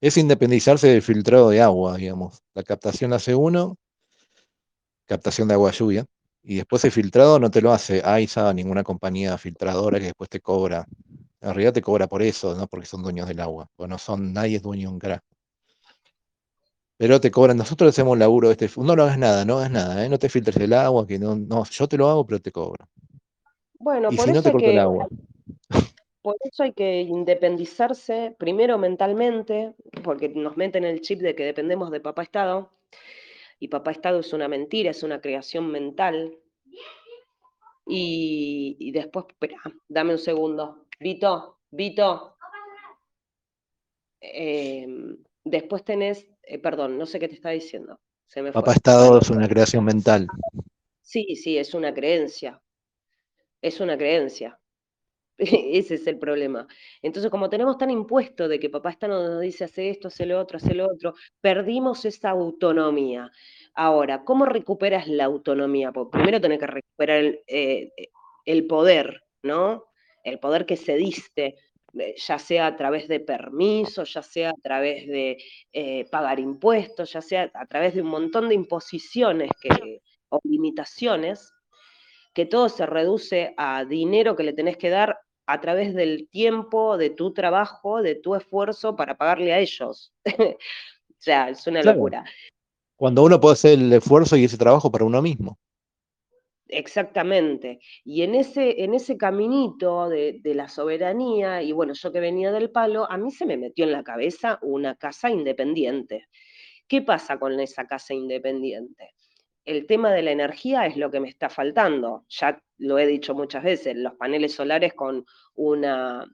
Es 0.01 0.17
independizarse 0.19 0.89
del 0.89 1.03
filtrado 1.03 1.51
de 1.51 1.63
agua, 1.63 1.97
digamos. 1.97 2.43
La 2.55 2.63
captación 2.63 3.13
hace 3.15 3.35
uno, 3.35 3.77
captación 5.07 5.49
de 5.49 5.55
agua 5.55 5.71
lluvia, 5.71 6.07
y 6.43 6.57
después 6.57 6.85
el 6.85 6.93
filtrado 6.93 7.39
no 7.39 7.51
te 7.51 7.63
lo 7.63 7.73
hace 7.73 8.03
AISA, 8.05 8.53
ninguna 8.53 8.83
compañía 8.83 9.39
filtradora 9.39 9.99
que 9.99 10.07
después 10.07 10.29
te 10.29 10.41
cobra. 10.41 10.87
En 11.41 11.51
realidad 11.51 11.73
te 11.73 11.83
cobra 11.83 12.07
por 12.07 12.23
eso, 12.23 12.55
no 12.55 12.67
porque 12.67 12.87
son 12.87 13.03
dueños 13.03 13.27
del 13.27 13.41
agua, 13.41 13.69
o 13.77 13.87
no 13.87 13.99
son, 13.99 14.33
nadie 14.33 14.57
es 14.57 14.63
dueño 14.63 14.89
de 14.89 14.95
un 14.95 14.99
crack. 14.99 15.23
Pero 16.97 17.21
te 17.21 17.31
cobran, 17.31 17.57
nosotros 17.57 17.89
hacemos 17.89 18.17
laburo 18.19 18.51
este, 18.51 18.71
no 18.77 18.95
lo 18.95 19.05
hagas 19.05 19.19
nada, 19.19 19.45
no 19.45 19.59
hagas 19.59 19.71
nada, 19.71 20.05
¿eh? 20.05 20.09
no 20.09 20.19
te 20.19 20.29
filtres 20.29 20.57
el 20.57 20.73
agua, 20.75 21.07
que 21.07 21.19
no, 21.19 21.35
no, 21.35 21.65
yo 21.65 21.89
te 21.89 21.97
lo 21.97 22.09
hago, 22.09 22.27
pero 22.27 22.41
te 22.41 22.53
cobro. 22.53 22.87
Bueno, 23.79 24.11
por 24.11 24.29
eso 24.29 24.53
no 24.53 24.59
el 24.59 24.79
agua. 24.79 25.09
Por 26.23 26.37
eso 26.41 26.63
hay 26.63 26.73
que 26.73 27.03
independizarse, 27.03 28.35
primero 28.39 28.79
mentalmente, 28.79 29.75
porque 30.03 30.31
nos 30.31 30.57
meten 30.57 30.85
el 30.85 31.03
chip 31.03 31.21
de 31.21 31.35
que 31.35 31.45
dependemos 31.45 31.91
de 31.91 32.01
papá 32.01 32.23
Estado, 32.23 32.71
y 33.59 33.69
papá 33.69 33.93
Estado 33.93 34.21
es 34.21 34.33
una 34.33 34.49
mentira, 34.49 34.91
es 34.91 35.03
una 35.03 35.21
creación 35.21 35.71
mental. 35.71 36.39
Y, 37.87 38.91
después, 38.93 39.27
espera, 39.29 39.61
dame 39.89 40.13
un 40.13 40.19
segundo. 40.19 40.87
Vito, 40.99 41.59
Vito. 41.71 42.37
Em, 44.21 45.19
después 45.45 45.85
tenés 45.85 46.27
eh, 46.47 46.59
perdón, 46.59 46.99
no 46.99 47.07
sé 47.07 47.19
qué 47.19 47.29
te 47.29 47.35
está 47.35 47.51
diciendo. 47.51 48.01
Papá 48.53 48.73
Estado 48.73 49.19
es 49.21 49.31
una 49.31 49.49
creación 49.49 49.85
mental. 49.85 50.27
Sí, 51.01 51.37
sí, 51.37 51.57
es 51.57 51.75
una 51.75 51.95
creencia. 51.95 52.61
Es 53.63 53.81
una 53.81 53.97
creencia. 53.97 54.59
Ese 55.39 55.95
es 55.97 56.07
el 56.07 56.19
problema. 56.19 56.67
Entonces, 57.03 57.31
como 57.31 57.51
tenemos 57.51 57.77
tan 57.79 57.91
impuesto 57.91 58.49
de 58.49 58.59
que 58.61 58.71
papá 58.71 58.91
Estado 58.91 59.29
nos 59.31 59.41
dice 59.41 59.65
hace 59.65 59.91
esto, 59.91 60.09
hace 60.09 60.27
lo 60.27 60.39
otro, 60.41 60.59
hace 60.59 60.75
lo 60.75 60.87
otro, 60.87 61.15
perdimos 61.41 62.05
esa 62.05 62.31
autonomía. 62.31 63.31
Ahora, 63.75 64.25
¿cómo 64.25 64.47
recuperas 64.47 65.09
la 65.09 65.25
autonomía? 65.25 65.93
Porque 65.93 66.19
primero 66.19 66.41
tenés 66.41 66.61
que 66.61 66.67
recuperar 66.69 67.19
el, 67.19 67.41
eh, 67.49 67.91
el 68.45 68.67
poder, 68.67 69.23
¿no? 69.43 69.87
El 70.23 70.39
poder 70.39 70.67
que 70.67 70.77
se 70.77 70.97
diste 70.97 71.57
eh, 71.99 72.15
ya 72.17 72.39
sea 72.39 72.67
a 72.69 72.77
través 72.77 73.09
de 73.09 73.21
permisos, 73.21 74.13
ya 74.15 74.23
sea 74.23 74.51
a 74.51 74.55
través 74.63 75.07
de 75.07 75.37
eh, 75.73 76.05
pagar 76.11 76.39
impuestos, 76.41 77.13
ya 77.13 77.21
sea 77.23 77.51
a 77.55 77.67
través 77.67 77.95
de 77.95 78.03
un 78.03 78.09
montón 78.09 78.49
de 78.49 78.55
imposiciones 78.55 79.51
o 80.29 80.41
limitaciones, 80.45 81.54
que 82.35 82.47
todo 82.47 82.69
se 82.69 82.85
reduce 82.85 83.55
a 83.57 83.85
dinero 83.85 84.37
que 84.37 84.43
le 84.43 84.53
tenés 84.53 84.77
que 84.77 84.91
dar 84.91 85.19
a 85.47 85.61
través 85.61 85.95
del 85.95 86.29
tiempo, 86.29 86.97
de 86.97 87.11
tu 87.11 87.33
trabajo, 87.33 88.03
de 88.03 88.17
tu 88.17 88.35
esfuerzo 88.35 88.97
para 88.97 89.17
pagarle 89.17 89.53
a 89.53 89.61
ellos. 89.61 90.13
o 90.39 90.57
sea, 91.19 91.51
es 91.51 91.67
una 91.67 91.83
locura. 91.83 92.25
Cuando 92.97 93.23
uno 93.23 93.41
puede 93.41 93.55
hacer 93.55 93.79
el 93.79 93.93
esfuerzo 93.93 94.37
y 94.37 94.45
ese 94.45 94.59
trabajo 94.59 94.91
para 94.91 95.05
uno 95.05 95.23
mismo. 95.23 95.59
Exactamente. 96.69 97.81
Y 98.05 98.23
en 98.23 98.35
ese, 98.35 98.83
en 98.83 98.95
ese 98.95 99.17
caminito 99.17 100.09
de, 100.09 100.41
la 100.45 100.69
soberanía, 100.69 101.63
y 101.63 101.73
bueno, 101.73 101.93
yo 101.93 102.11
que 102.11 102.21
venía 102.21 102.51
del 102.53 102.71
palo, 102.71 103.11
a 103.11 103.17
mí 103.17 103.31
se 103.31 103.47
me 103.47 103.57
metió 103.57 103.85
en 103.85 103.93
la 103.93 104.03
cabeza 104.03 104.59
una 104.63 104.97
casa 104.97 105.31
independiente. 105.31 106.27
¿Qué 106.89 107.03
pasa 107.03 107.39
con 107.39 107.59
esa 107.61 107.87
casa 107.87 108.15
independiente? 108.15 109.15
El 109.65 109.87
tema 109.87 110.13
de 110.13 110.23
la 110.23 110.31
energía 110.31 110.87
es 110.87 110.97
lo 110.97 111.11
que 111.11 111.21
me 111.21 111.29
está 111.29 111.49
faltando. 111.49 112.25
Ya 112.29 112.63
lo 112.79 112.99
he 112.99 113.07
dicho 113.07 113.35
muchas 113.35 113.63
veces, 113.63 113.97
los 113.97 114.15
paneles 114.15 114.55
solares 114.55 114.93
con 114.95 115.25
una, 115.55 116.25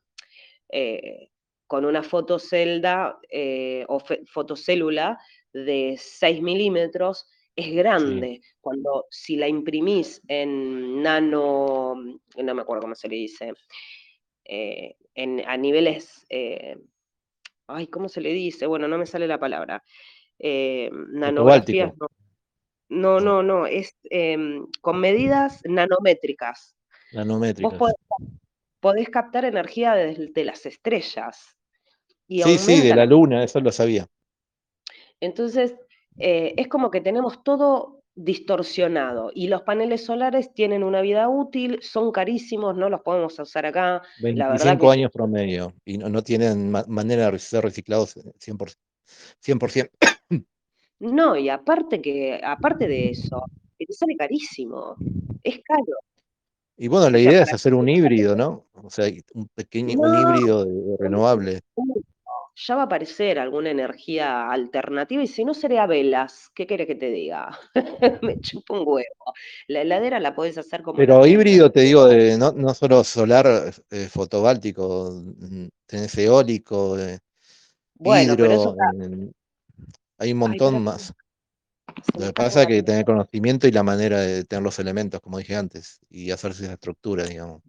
eh, 0.68 1.30
con 1.70 1.84
una 1.84 2.02
fotocelda 2.02 3.16
eh, 3.30 3.84
o 3.87 4.02
fotocélula 4.26 5.16
de 5.52 5.94
6 5.96 6.42
milímetros 6.42 7.28
es 7.54 7.72
grande. 7.72 8.40
Cuando 8.60 9.06
si 9.08 9.37
la 9.37 9.46
imprimís 9.46 10.20
en 10.26 11.00
nano, 11.00 11.94
no 11.94 12.54
me 12.54 12.62
acuerdo 12.62 12.82
cómo 12.82 12.96
se 12.96 13.08
le 13.08 13.14
dice, 13.14 13.52
eh, 14.44 14.96
en, 15.14 15.49
a 15.49 15.56
niveles, 15.56 16.26
eh, 16.28 16.76
ay, 17.68 17.87
¿cómo 17.87 18.08
se 18.08 18.20
le 18.20 18.32
dice? 18.32 18.66
Bueno, 18.66 18.88
no 18.88 18.99
me 18.99 19.06
sale 19.06 19.28
la 19.28 19.38
palabra. 19.38 19.84
Nanografías, 20.40 21.96
no. 21.99 22.10
No. 22.90 23.42
no, 23.42 23.66
es 23.66 23.97
em, 24.04 24.66
con 24.80 25.00
medidas 25.00 25.61
nanométricas. 25.64 26.76
Nanométricas. 27.12 27.78
Vos 27.78 27.94
podés, 28.80 29.09
captar 29.09 29.44
energía 29.44 29.94
desde 29.94 30.44
las 30.44 30.66
estrellas. 30.66 31.56
sí, 32.28 32.59
sí, 32.59 32.80
de 32.80 32.94
la 32.94 33.06
luna, 33.06 33.44
eso 33.44 33.61
lo 33.61 33.73
sabía. 33.73 34.06
Entonces, 35.20 35.75
eh, 36.18 36.54
es 36.56 36.68
como 36.68 36.90
que 36.90 37.00
tenemos 37.00 37.42
todo 37.42 38.00
distorsionado 38.14 39.30
y 39.35 39.49
los 39.49 39.62
paneles 39.62 40.04
solares 40.04 40.52
tienen 40.52 40.82
una 40.82 41.00
vida 41.00 41.28
útil, 41.28 41.78
son 41.82 42.12
carísimos, 42.12 42.76
no 42.76 42.90
los 42.90 43.00
podemos 43.02 43.38
usar 43.38 43.66
acá. 43.66 44.02
25 44.20 44.90
años 44.90 45.11
promedio 45.11 45.75
y 45.85 45.99
no, 45.99 46.23
tienen 46.23 46.70
manera 46.70 47.30
de 47.30 47.38
ser 47.38 47.64
reciclados 47.64 48.16
100%. 48.16 48.76
100%. 49.44 49.90
No, 51.00 51.35
y 51.37 51.49
aparte 51.49 52.00
que 52.00 52.40
aparte 52.42 52.87
de 52.87 53.11
eso, 53.11 53.42
te 53.78 53.92
sale 53.92 54.16
carísimo, 54.16 54.97
es 55.42 55.61
caro. 55.64 55.97
Y 56.76 56.88
bueno, 56.88 57.11
la 57.11 57.19
idea 57.19 57.42
es 57.42 57.52
hacer 57.52 57.75
un 57.75 57.88
híbrido, 57.88 58.37
¿no? 58.37 58.66
O 58.75 58.90
sea, 58.90 59.07
un 59.35 59.49
pequeño, 59.49 59.99
un 59.99 60.19
híbrido 60.19 60.66
renovable. 60.99 61.61
ya 62.54 62.75
va 62.75 62.83
a 62.83 62.85
aparecer 62.85 63.38
alguna 63.38 63.71
energía 63.71 64.50
alternativa 64.50 65.23
y 65.23 65.26
si 65.26 65.45
no 65.45 65.54
sería 65.54 65.87
velas, 65.87 66.50
¿qué 66.54 66.66
quieres 66.66 66.87
que 66.87 66.95
te 66.95 67.11
diga? 67.11 67.59
Me 68.23 68.38
chupo 68.40 68.75
un 68.75 68.87
huevo. 68.87 69.35
La 69.69 69.83
heladera 69.83 70.21
la 70.21 70.35
podés 70.35 70.59
hacer 70.59 70.83
como 70.83 70.99
Pero 70.99 71.26
híbrido, 71.26 71.71
te 71.71 71.80
digo, 71.80 72.07
de, 72.07 72.37
no, 72.37 72.52
no 72.52 72.75
solo 72.75 73.04
solar 73.04 73.73
eh, 73.90 74.09
fotobáltico, 74.11 75.12
mm, 75.12 75.66
tenés 75.87 76.16
eólico, 76.19 76.99
eh, 76.99 77.19
bueno, 77.95 78.35
hidro, 78.35 78.45
pero 78.45 78.54
eso 78.54 78.76
hay 80.21 80.33
un 80.33 80.39
montón 80.39 80.85
más. 80.85 81.15
Lo 82.17 82.27
que 82.27 82.33
pasa 82.33 82.62
es 82.62 82.67
que 82.69 82.83
tener 82.83 83.05
conocimiento 83.05 83.67
y 83.67 83.73
la 83.73 83.83
manera 83.83 84.21
de 84.21 84.45
tener 84.45 84.62
los 84.62 84.79
elementos, 84.79 85.21
como 85.21 85.39
dije 85.39 85.57
antes, 85.57 85.99
y 86.09 86.31
hacerse 86.31 86.65
esa 86.65 86.75
estructura, 86.75 87.25
digamos. 87.25 87.62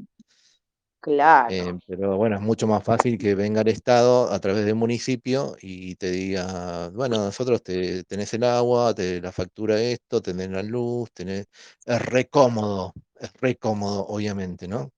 Claro. 1.00 1.48
Eh, 1.50 1.80
pero 1.88 2.18
bueno, 2.18 2.36
es 2.36 2.42
mucho 2.42 2.68
más 2.68 2.84
fácil 2.84 3.18
que 3.18 3.34
venga 3.34 3.62
el 3.62 3.70
Estado 3.70 4.32
a 4.32 4.40
través 4.40 4.66
del 4.66 4.76
municipio 4.76 5.56
y 5.60 5.96
te 5.96 6.12
diga, 6.12 6.90
bueno, 6.90 7.18
nosotros 7.18 7.64
te, 7.64 8.04
tenés 8.04 8.32
el 8.36 8.44
agua, 8.44 8.94
te 8.94 9.20
la 9.20 9.32
factura 9.32 9.82
esto, 9.82 10.22
tenés 10.22 10.50
la 10.50 10.62
luz, 10.62 11.12
tenés... 11.12 11.48
Es 11.86 12.06
re 12.06 12.30
cómodo, 12.30 12.94
es 13.20 13.34
re 13.34 13.56
cómodo, 13.56 14.06
obviamente, 14.08 14.68
¿no? 14.68 14.92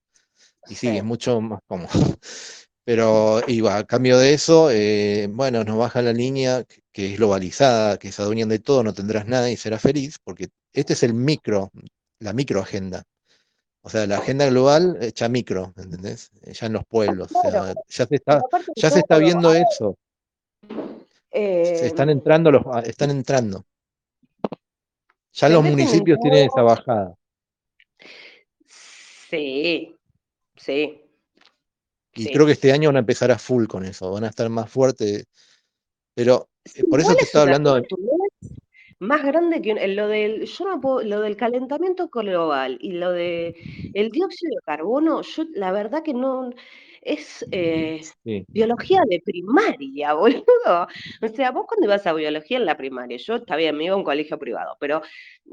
Y 0.68 0.76
sí, 0.76 0.90
es 0.90 1.04
mucho 1.04 1.40
más 1.40 1.62
cómodo. 1.68 1.90
Pero 2.86 3.42
iba, 3.48 3.78
a 3.78 3.84
cambio 3.86 4.18
de 4.18 4.34
eso, 4.34 4.70
eh, 4.70 5.28
bueno, 5.32 5.63
nos 5.63 5.78
baja 5.78 6.02
la 6.02 6.12
línea 6.12 6.66
que 6.92 7.13
es 7.13 7.18
globalizada, 7.18 7.98
que 7.98 8.12
se 8.12 8.22
adueñan 8.22 8.50
de 8.50 8.60
todo, 8.60 8.84
no 8.84 8.94
tendrás 8.94 9.25
nada 9.25 9.50
y 9.50 9.56
serás 9.56 9.82
feliz, 9.82 10.18
porque 10.22 10.50
este 10.74 10.94
es 10.94 11.04
el 11.04 11.13
micro, 11.13 11.72
la 12.20 12.34
micro 12.34 12.60
agenda. 12.60 13.04
O 13.82 13.90
sea, 13.90 14.06
la 14.08 14.18
agenda 14.18 14.46
global 14.48 14.98
hecha 15.02 15.28
micro, 15.30 15.74
¿entendés? 15.78 16.32
Ya 16.42 16.68
en 16.68 16.74
los 16.74 16.86
pueblos. 16.86 17.30
ya 17.90 18.06
se 18.06 18.16
está, 18.16 18.42
ya 18.75 18.90
se 18.90 19.00
está 19.00 19.18
viendo 19.18 19.54
eso. 19.54 19.98
se 21.32 21.88
están 21.88 22.10
em, 22.10 22.18
entrando 22.18 22.52
los, 22.52 22.63
ah, 22.66 22.82
están 22.86 23.12
entrando. 23.12 23.66
Ya 25.34 25.50
los 25.50 25.63
municipios 25.63 26.20
tienen 26.22 26.48
esa 26.48 26.62
bajada. 26.62 27.16
Sí, 29.30 29.96
sí. 30.56 31.03
Y 32.15 32.32
creo 32.32 32.46
que 32.46 32.51
este 32.51 32.72
año 32.72 32.89
van 32.89 32.98
a 32.98 33.00
empezar 33.00 33.32
a 33.32 33.39
full 33.39 33.65
con 33.65 33.86
eso, 33.86 34.12
van 34.12 34.24
a 34.24 34.29
estar 34.29 34.48
más 34.50 34.70
fuertes. 34.70 35.25
Pero 36.13 36.50
eh, 36.75 36.84
por 36.89 37.00
eso 37.00 37.15
te 37.15 37.24
estaba 37.24 37.43
hablando 37.43 37.75
de 37.75 37.88
más 39.00 39.24
grande 39.24 39.62
que 39.62 39.74
lo 39.89 40.08
del, 40.08 40.46
yo 40.46 40.65
no 40.65 40.79
puedo, 40.79 41.03
lo 41.03 41.20
del 41.22 41.36
calentamiento 41.36 42.08
global 42.08 42.77
y 42.79 42.93
lo 42.93 43.12
de 43.12 43.53
el 43.93 44.10
dióxido 44.12 44.55
de 44.55 44.62
carbono, 44.63 45.22
yo 45.22 45.43
la 45.53 45.72
verdad 45.72 46.03
que 46.03 46.13
no 46.13 46.51
es 47.06 47.46
eh, 47.52 48.02
biología 48.48 49.02
de 49.08 49.22
primaria, 49.22 50.14
boludo. 50.14 50.88
O 51.22 51.28
sea, 51.28 51.52
vos 51.52 51.66
cuando 51.68 51.86
ibas 51.88 52.06
a 52.08 52.14
biología 52.14 52.58
en 52.58 52.66
la 52.66 52.78
primaria, 52.78 53.18
yo 53.18 53.36
estaba 53.36 53.58
bien, 53.58 53.78
me 53.78 53.86
iba 53.86 53.94
a 53.94 53.98
un 53.98 54.04
colegio 54.04 54.38
privado, 54.40 54.78
pero 54.80 55.02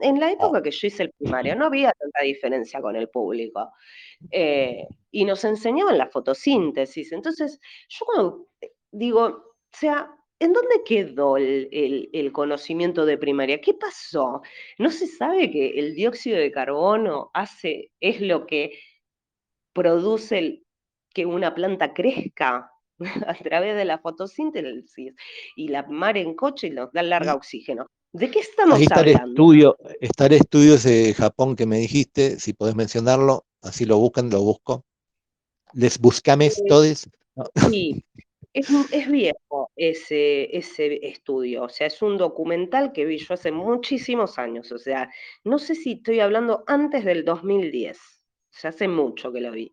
en 0.01 0.21
la 0.21 0.31
época 0.31 0.63
que 0.63 0.71
yo 0.71 0.87
hice 0.87 1.05
el 1.05 1.13
primario 1.13 1.57
no 1.57 1.67
había 1.67 1.93
tanta 1.93 2.23
diferencia 2.25 2.81
con 2.81 2.97
el 2.97 3.09
público. 3.09 3.73
Eh, 4.31 4.87
y 5.11 5.25
nos 5.25 5.45
enseñaban 5.45 5.99
la 5.99 6.09
fotosíntesis. 6.09 7.13
Entonces, 7.13 7.59
yo 7.89 8.07
cuando 8.07 8.47
digo, 8.93 9.25
o 9.25 9.45
sea, 9.73 10.11
¿En 10.43 10.55
dónde 10.55 10.83
quedó 10.87 11.37
el, 11.37 12.31
conocimiento 12.33 13.05
de 13.05 13.19
primaria? 13.19 13.61
¿Qué 13.61 13.75
pasó? 13.75 14.41
¿No 14.79 14.91
se 14.91 15.07
sabe 15.07 15.51
que 15.51 15.79
el 15.79 15.95
dióxido 15.95 16.39
de 16.39 16.51
carbono 16.51 17.31
hace, 17.35 17.93
es 18.01 18.23
lo 18.23 18.47
que 18.47 18.73
produce 19.75 20.63
que 21.13 21.27
una 21.27 21.55
planta 21.55 21.93
crezca 21.93 22.71
a 23.27 23.35
través 23.35 23.77
de 23.77 23.85
la 23.85 23.99
fotosíntesis 23.99 25.15
y 25.57 25.69
la 25.69 25.83
mar 25.85 26.17
en 26.17 26.35
coche 26.35 26.69
y 26.69 26.71
nos 26.71 26.93
da 26.93 27.03
larga 27.03 27.35
oxígeno? 27.35 27.87
¿De 28.13 28.31
qué 28.31 28.41
estamos 28.41 28.77
Ahí 28.77 28.83
está 28.83 29.01
hablando? 29.01 29.25
El 29.25 29.31
estudio, 29.31 29.77
está 30.01 30.27
el 30.27 30.33
estudio 30.33 30.77
de 30.79 31.15
Japón 31.15 31.55
que 31.55 31.67
me 31.67 31.79
dijiste, 31.79 32.41
si 32.41 32.53
podés 32.53 32.75
mencionarlo, 32.75 33.45
así 33.63 33.85
lo 33.85 33.99
buscan, 33.99 34.31
lo 34.31 34.43
busco. 34.43 34.85
Les 35.73 35.99
buscames 36.01 36.61
todos. 36.67 37.09
Sí, 37.71 38.05
es, 38.53 39.09
viejo 39.09 39.71
ese, 39.77 40.57
ese 40.57 41.07
estudio, 41.07 41.65
o 41.65 41.69
sea, 41.69 41.87
es 41.87 42.03
un 42.03 42.19
documental 42.19 42.93
que 42.93 43.05
vi 43.05 43.19
yo 43.19 43.35
hace 43.35 43.53
muchísimos 43.53 44.39
años, 44.39 44.73
o 44.73 44.79
sea, 44.79 45.11
no 45.45 45.59
sé 45.59 45.75
si 45.75 45.93
estoy 45.93 46.21
hablando 46.21 46.65
antes 46.67 47.05
del 47.05 47.25
2010, 47.25 47.97
o 47.97 48.01
sea, 48.51 48.71
hace 48.71 48.89
mucho 48.89 49.33
que 49.33 49.41
lo 49.41 49.53
vi. 49.53 49.73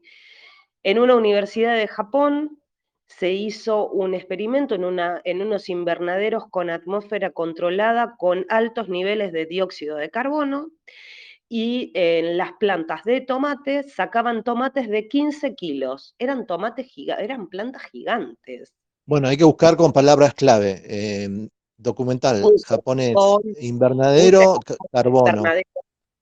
En 0.84 1.00
una 1.00 1.16
universidad 1.16 1.76
de 1.76 1.88
Japón 1.88 2.60
se 3.08 3.32
hizo 3.32 3.90
un 3.90 4.14
experimento 4.14 4.76
en, 4.76 4.84
una, 4.84 5.22
en 5.24 5.42
unos 5.42 5.70
invernaderos 5.70 6.46
con 6.50 6.70
atmósfera 6.70 7.32
controlada 7.32 8.16
con 8.18 8.46
altos 8.50 8.90
niveles 8.90 9.32
de 9.32 9.46
dióxido 9.46 9.96
de 9.98 10.10
carbono 10.10 10.70
y 11.50 11.92
en 11.94 12.38
las 12.38 12.52
plantas 12.60 13.04
de 13.06 13.22
tomates 13.22 13.94
sacaban 13.94 14.44
tomates 14.44 14.90
de 14.90 15.08
15 15.08 15.56
kilos. 15.56 16.14
Eran 16.20 16.46
tomates 16.46 16.92
eran 17.20 17.48
plantas 17.48 17.84
gigantes. 17.84 18.74
Bueno, 19.06 19.30
hay 19.30 19.38
que 19.38 19.46
buscar 19.46 19.78
con 19.78 19.94
palabras 19.94 20.34
clave. 20.34 20.82
Em, 20.86 21.48
documental 21.78 22.44
japonés, 22.66 23.16
invernadero, 23.62 24.60
carbono. 24.92 25.44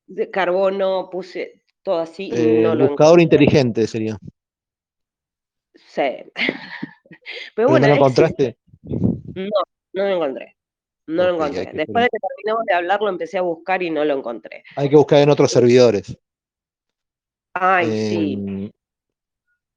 De 0.06 0.30
carbono, 0.30 1.10
puse 1.10 1.64
todo 1.82 2.00
así. 2.00 2.30
Eh, 2.32 2.68
buscador 2.78 3.20
inteligente 3.20 3.88
sería. 3.88 4.20
Sí. 5.96 6.32
Pero, 7.56 7.70
bueno, 7.70 7.88
¿No 7.88 7.94
lo 7.94 8.00
encontraste? 8.00 8.58
No, 9.36 9.50
no 9.92 10.04
lo 10.08 10.16
encontré. 10.16 10.56
No 11.08 11.24
lo 11.24 11.36
encontré. 11.36 11.66
Después 11.74 12.06
de 12.06 12.10
que 12.10 12.18
terminamos 12.20 12.66
de 12.66 12.74
hablarlo, 12.74 13.10
empecé 13.10 13.38
a 13.38 13.42
buscar 13.42 13.84
y 13.84 13.90
no 13.90 14.06
lo 14.06 14.18
encontré. 14.18 14.64
Hay 14.78 14.90
que 14.90 14.96
buscar 14.96 15.20
en 15.20 15.30
otros 15.30 15.52
servidores. 15.52 16.18
Ay, 17.54 17.86
sí. 17.92 18.34
Em, 18.34 18.72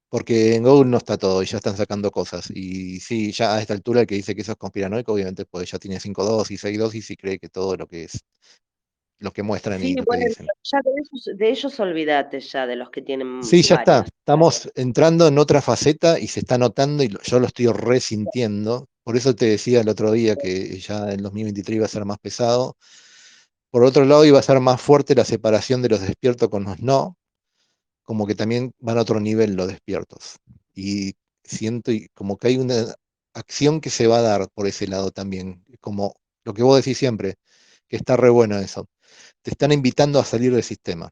porque 0.07 0.55
en 0.55 0.63
Google 0.63 0.89
no 0.89 0.97
está 0.97 1.17
todo 1.17 1.43
y 1.43 1.45
ya 1.45 1.57
están 1.57 1.75
sacando 1.75 2.09
cosas. 2.09 2.49
Y 2.51 3.01
sí, 3.01 3.33
ya 3.33 3.55
a 3.55 3.61
esta 3.61 3.73
altura 3.73 4.01
el 4.01 4.07
que 4.07 4.15
dice 4.15 4.33
que 4.33 4.41
eso 4.41 4.53
es 4.53 4.57
conspiranoico, 4.57 5.11
obviamente 5.11 5.45
pues 5.45 5.69
ya 5.69 5.77
tiene 5.77 5.99
5 5.99 6.23
dosis, 6.23 6.61
6 6.61 6.79
dosis 6.79 7.11
y 7.11 7.17
cree 7.17 7.37
que 7.37 7.49
todo 7.49 7.75
lo 7.75 7.85
que 7.85 8.05
es, 8.05 8.23
lo 9.19 9.31
que 9.31 9.43
muestran 9.43 9.83
y 9.83 9.95
lo 9.95 10.05
que 10.05 10.17
dicen. 10.17 10.47
Ya 10.63 10.79
de 11.35 11.49
ellos, 11.49 11.79
olvídate 11.79 12.39
ya, 12.39 12.65
de 12.65 12.75
los 12.75 12.89
que 12.89 13.01
tienen 13.01 13.43
Sí, 13.43 13.61
ya 13.61 13.75
está. 13.75 14.05
Estamos 14.05 14.69
entrando 14.75 15.27
en 15.27 15.37
otra 15.37 15.61
faceta 15.61 16.19
y 16.19 16.27
se 16.27 16.39
está 16.39 16.57
notando 16.57 17.03
y 17.03 17.09
yo 17.23 17.39
lo 17.39 17.47
estoy 17.47 17.67
resintiendo. 17.67 18.87
Por 19.03 19.17
eso 19.17 19.35
te 19.35 19.45
decía 19.45 19.81
el 19.81 19.89
otro 19.89 20.11
día 20.11 20.35
que 20.35 20.79
ya 20.79 21.11
en 21.11 21.21
2023 21.21 21.75
iba 21.75 21.85
a 21.85 21.89
ser 21.89 22.05
más 22.05 22.19
pesado. 22.19 22.77
Por 23.71 23.83
otro 23.83 24.05
lado, 24.05 24.25
iba 24.25 24.39
a 24.39 24.43
ser 24.43 24.59
más 24.59 24.81
fuerte 24.81 25.15
la 25.15 25.25
separación 25.25 25.81
de 25.81 25.89
los 25.89 26.01
despiertos 26.01 26.49
con 26.49 26.63
los 26.63 26.79
no, 26.79 27.17
como 28.03 28.25
que 28.25 28.35
también 28.35 28.71
van 28.79 28.97
a 28.97 29.01
otro 29.01 29.19
nivel 29.19 29.55
los 29.55 29.67
despiertos. 29.67 30.37
Y 30.73 31.13
siento 31.43 31.91
como 32.13 32.37
que 32.37 32.47
hay 32.47 32.57
una 32.57 32.95
acción 33.33 33.81
que 33.81 33.89
se 33.89 34.07
va 34.07 34.19
a 34.19 34.21
dar 34.21 34.47
por 34.53 34.65
ese 34.65 34.87
lado 34.87 35.11
también, 35.11 35.63
como 35.81 36.15
lo 36.43 36.53
que 36.53 36.63
vos 36.63 36.77
decís 36.77 36.97
siempre, 36.97 37.35
que 37.87 37.97
está 37.97 38.17
re 38.17 38.29
bueno 38.29 38.57
eso. 38.57 38.87
Te 39.41 39.51
están 39.51 39.71
invitando 39.71 40.19
a 40.19 40.25
salir 40.25 40.53
del 40.53 40.63
sistema. 40.63 41.09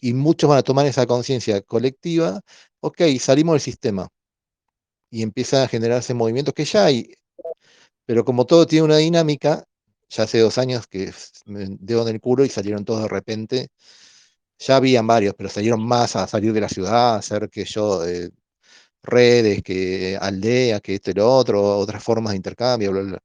Y 0.00 0.14
muchos 0.14 0.48
van 0.50 0.58
a 0.58 0.62
tomar 0.62 0.86
esa 0.86 1.06
conciencia 1.06 1.60
colectiva, 1.62 2.40
ok, 2.80 3.02
salimos 3.20 3.54
del 3.54 3.60
sistema. 3.60 4.08
Y 5.10 5.22
empiezan 5.22 5.62
a 5.62 5.68
generarse 5.68 6.14
movimientos 6.14 6.54
que 6.54 6.64
ya 6.64 6.84
hay 6.86 7.10
pero 8.06 8.24
como 8.24 8.46
todo 8.46 8.66
tiene 8.66 8.84
una 8.84 8.98
dinámica, 8.98 9.64
ya 10.08 10.24
hace 10.24 10.38
dos 10.40 10.58
años 10.58 10.86
que 10.86 11.12
me 11.46 11.66
debo 11.80 12.02
en 12.08 12.14
el 12.14 12.20
culo 12.20 12.44
y 12.44 12.48
salieron 12.48 12.84
todos 12.84 13.02
de 13.02 13.08
repente. 13.08 13.68
Ya 14.58 14.76
habían 14.76 15.06
varios, 15.06 15.34
pero 15.36 15.50
salieron 15.50 15.82
más 15.86 16.16
a 16.16 16.26
salir 16.26 16.52
de 16.52 16.60
la 16.60 16.68
ciudad, 16.68 17.14
a 17.14 17.16
hacer 17.18 17.50
que 17.50 17.64
yo, 17.64 18.06
eh, 18.06 18.30
redes, 19.02 19.62
que 19.62 20.18
aldea, 20.20 20.80
que 20.80 20.96
esto 20.96 21.10
y 21.12 21.14
lo 21.14 21.32
otro, 21.34 21.78
otras 21.78 22.02
formas 22.02 22.32
de 22.32 22.38
intercambio, 22.38 22.92
bla, 22.92 23.02
bla. 23.02 23.22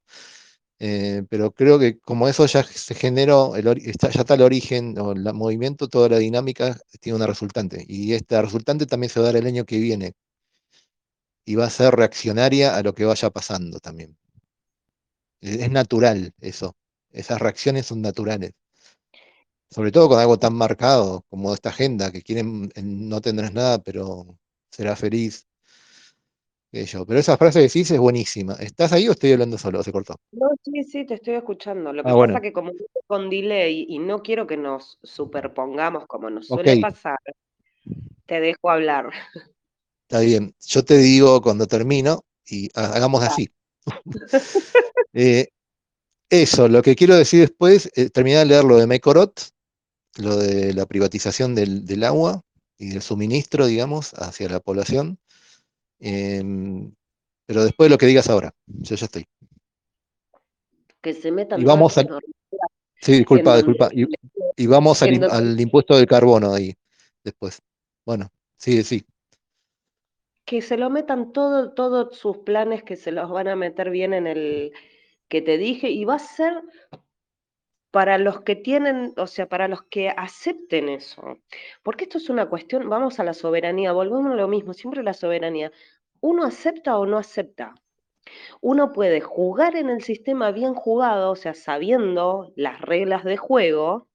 Eh, 0.84 1.22
pero 1.30 1.52
creo 1.52 1.78
que 1.78 2.00
como 2.00 2.26
eso 2.26 2.44
ya 2.46 2.64
se 2.64 2.94
generó, 2.96 3.54
el, 3.54 3.64
ya 3.64 4.08
está 4.08 4.34
el 4.34 4.42
origen 4.42 4.98
o 4.98 5.12
el 5.12 5.22
movimiento, 5.32 5.86
toda 5.88 6.08
la 6.08 6.18
dinámica 6.18 6.76
tiene 7.00 7.16
una 7.16 7.26
resultante. 7.28 7.84
Y 7.88 8.14
esta 8.14 8.42
resultante 8.42 8.86
también 8.86 9.08
se 9.10 9.20
va 9.20 9.26
a 9.26 9.32
dar 9.32 9.40
el 9.40 9.46
año 9.46 9.64
que 9.64 9.78
viene. 9.78 10.14
Y 11.44 11.54
va 11.54 11.66
a 11.66 11.70
ser 11.70 11.94
reaccionaria 11.94 12.74
a 12.74 12.82
lo 12.82 12.94
que 12.96 13.04
vaya 13.04 13.30
pasando 13.30 13.78
también. 13.78 14.16
Es 15.40 15.70
natural 15.70 16.32
eso. 16.40 16.74
Esas 17.12 17.40
reacciones 17.40 17.86
son 17.86 18.00
naturales. 18.02 18.52
Sobre 19.70 19.92
todo 19.92 20.08
con 20.08 20.18
algo 20.18 20.38
tan 20.38 20.54
marcado 20.54 21.24
como 21.30 21.54
esta 21.54 21.70
agenda, 21.70 22.10
que 22.10 22.22
quieren, 22.22 22.72
no 22.82 23.20
tendrás 23.20 23.52
nada, 23.52 23.78
pero 23.78 24.38
serás 24.70 24.98
feliz. 24.98 25.46
Pero 26.72 27.18
esa 27.18 27.36
frase 27.36 27.58
que 27.58 27.64
decís 27.64 27.90
es 27.90 27.98
buenísima. 27.98 28.54
¿Estás 28.54 28.94
ahí 28.94 29.06
o 29.06 29.12
estoy 29.12 29.32
hablando 29.32 29.58
solo? 29.58 29.82
Se 29.82 29.92
cortó. 29.92 30.16
No, 30.32 30.48
sí, 30.64 30.82
sí, 30.84 31.04
te 31.04 31.14
estoy 31.14 31.34
escuchando. 31.34 31.92
Lo 31.92 32.02
que 32.02 32.08
ah, 32.08 32.14
pasa 32.14 32.36
es 32.36 32.40
que 32.40 32.52
como 32.54 32.72
con 33.06 33.28
delay 33.28 33.84
y 33.86 33.98
no 33.98 34.22
quiero 34.22 34.46
que 34.46 34.56
nos 34.56 34.98
superpongamos 35.02 36.06
como 36.06 36.30
nos 36.30 36.46
suele 36.46 36.80
pasar, 36.80 37.18
te 38.24 38.40
dejo 38.40 38.70
hablar. 38.70 39.10
Está 40.08 40.20
bien. 40.20 40.54
Yo 40.66 40.82
te 40.82 40.96
digo 40.96 41.42
cuando 41.42 41.66
termino 41.66 42.24
y 42.46 42.70
hagamos 42.74 43.22
así. 43.22 43.50
Eh, 45.14 45.48
eso, 46.30 46.68
lo 46.68 46.80
que 46.80 46.96
quiero 46.96 47.14
decir 47.14 47.40
después, 47.40 47.90
eh, 47.96 48.08
terminar 48.08 48.40
de 48.40 48.46
leer 48.46 48.64
lo 48.64 48.78
de 48.78 48.86
Mekorot, 48.86 49.50
lo 50.16 50.38
de 50.38 50.72
la 50.72 50.86
privatización 50.86 51.54
del, 51.54 51.84
del 51.84 52.02
agua 52.04 52.40
y 52.78 52.88
del 52.88 53.02
suministro, 53.02 53.66
digamos, 53.66 54.14
hacia 54.14 54.48
la 54.48 54.60
población. 54.60 55.18
Em, 56.04 56.92
pero 57.46 57.62
después 57.62 57.86
de 57.86 57.90
lo 57.94 57.98
que 57.98 58.06
digas 58.06 58.28
ahora, 58.28 58.52
yo 58.66 58.96
ya 58.96 59.06
estoy. 59.06 59.24
Que 61.00 61.14
se 61.14 61.30
metan 61.30 61.60
y 61.60 61.64
vamos 61.64 61.96
a, 61.96 62.04
Sí, 63.00 63.12
disculpa, 63.12 63.56
disculpa. 63.56 63.88
Y, 63.92 64.06
y 64.56 64.66
vamos 64.66 65.02
al, 65.02 65.22
al, 65.30 65.60
impuesto 65.60 65.96
del 65.96 66.06
carbono 66.06 66.52
ahí 66.52 66.74
después. 67.22 67.60
Bueno, 68.04 68.30
sí, 68.56 68.82
sí. 68.82 69.04
Que 70.44 70.60
se 70.60 70.76
lo 70.76 70.90
metan 70.90 71.32
todo, 71.32 71.72
todos 71.72 72.16
sus 72.16 72.38
planes, 72.38 72.82
que 72.82 72.96
se 72.96 73.12
los 73.12 73.30
van 73.30 73.48
a 73.48 73.56
meter 73.56 73.90
bien 73.90 74.12
en 74.12 74.26
el 74.26 74.72
que 75.28 75.40
te 75.40 75.56
dije, 75.56 75.90
y 75.90 76.04
va 76.04 76.16
a 76.16 76.18
ser 76.18 76.62
para 77.92 78.16
los 78.16 78.40
que 78.40 78.56
tienen, 78.56 79.12
o 79.18 79.26
sea, 79.26 79.46
para 79.48 79.68
los 79.68 79.82
que 79.82 80.08
acepten 80.08 80.88
eso. 80.88 81.38
Porque 81.82 82.04
esto 82.04 82.18
es 82.18 82.30
una 82.30 82.48
cuestión, 82.48 82.88
vamos 82.88 83.20
a 83.20 83.24
la 83.24 83.34
soberanía, 83.34 83.92
volvemos 83.92 84.32
a 84.32 84.34
lo 84.34 84.48
mismo, 84.48 84.72
siempre 84.72 85.02
la 85.02 85.12
soberanía. 85.12 85.70
Uno 86.20 86.44
acepta 86.44 86.98
o 86.98 87.04
no 87.04 87.18
acepta. 87.18 87.74
Uno 88.62 88.92
puede 88.94 89.20
jugar 89.20 89.76
en 89.76 89.90
el 89.90 90.02
sistema 90.02 90.52
bien 90.52 90.74
jugado, 90.74 91.32
o 91.32 91.36
sea, 91.36 91.52
sabiendo 91.52 92.52
las 92.56 92.80
reglas 92.80 93.24
de 93.24 93.36
juego, 93.36 94.08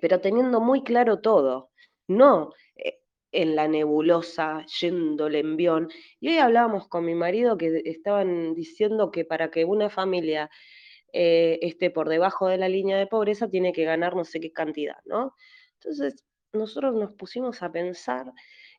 pero 0.00 0.20
teniendo 0.20 0.60
muy 0.60 0.84
claro 0.84 1.18
todo. 1.20 1.70
No 2.06 2.52
eh, 2.76 3.00
en 3.32 3.56
la 3.56 3.66
nebulosa, 3.66 4.64
yendo 4.80 5.26
el 5.26 5.34
envión. 5.34 5.88
Y 6.20 6.28
hoy 6.28 6.38
hablábamos 6.38 6.86
con 6.86 7.04
mi 7.04 7.16
marido 7.16 7.58
que 7.58 7.82
estaban 7.84 8.54
diciendo 8.54 9.10
que 9.10 9.24
para 9.24 9.50
que 9.50 9.64
una 9.64 9.90
familia 9.90 10.50
eh, 11.12 11.58
esté 11.62 11.90
por 11.90 12.08
debajo 12.08 12.48
de 12.48 12.56
la 12.58 12.68
línea 12.68 12.96
de 12.96 13.06
pobreza, 13.06 13.48
tiene 13.48 13.72
que 13.72 13.84
ganar 13.84 14.16
no 14.16 14.24
sé 14.24 14.40
qué 14.40 14.52
cantidad, 14.52 14.96
¿no? 15.04 15.34
Entonces, 15.74 16.24
nosotros 16.52 16.94
nos 16.94 17.12
pusimos 17.14 17.62
a 17.62 17.70
pensar, 17.70 18.32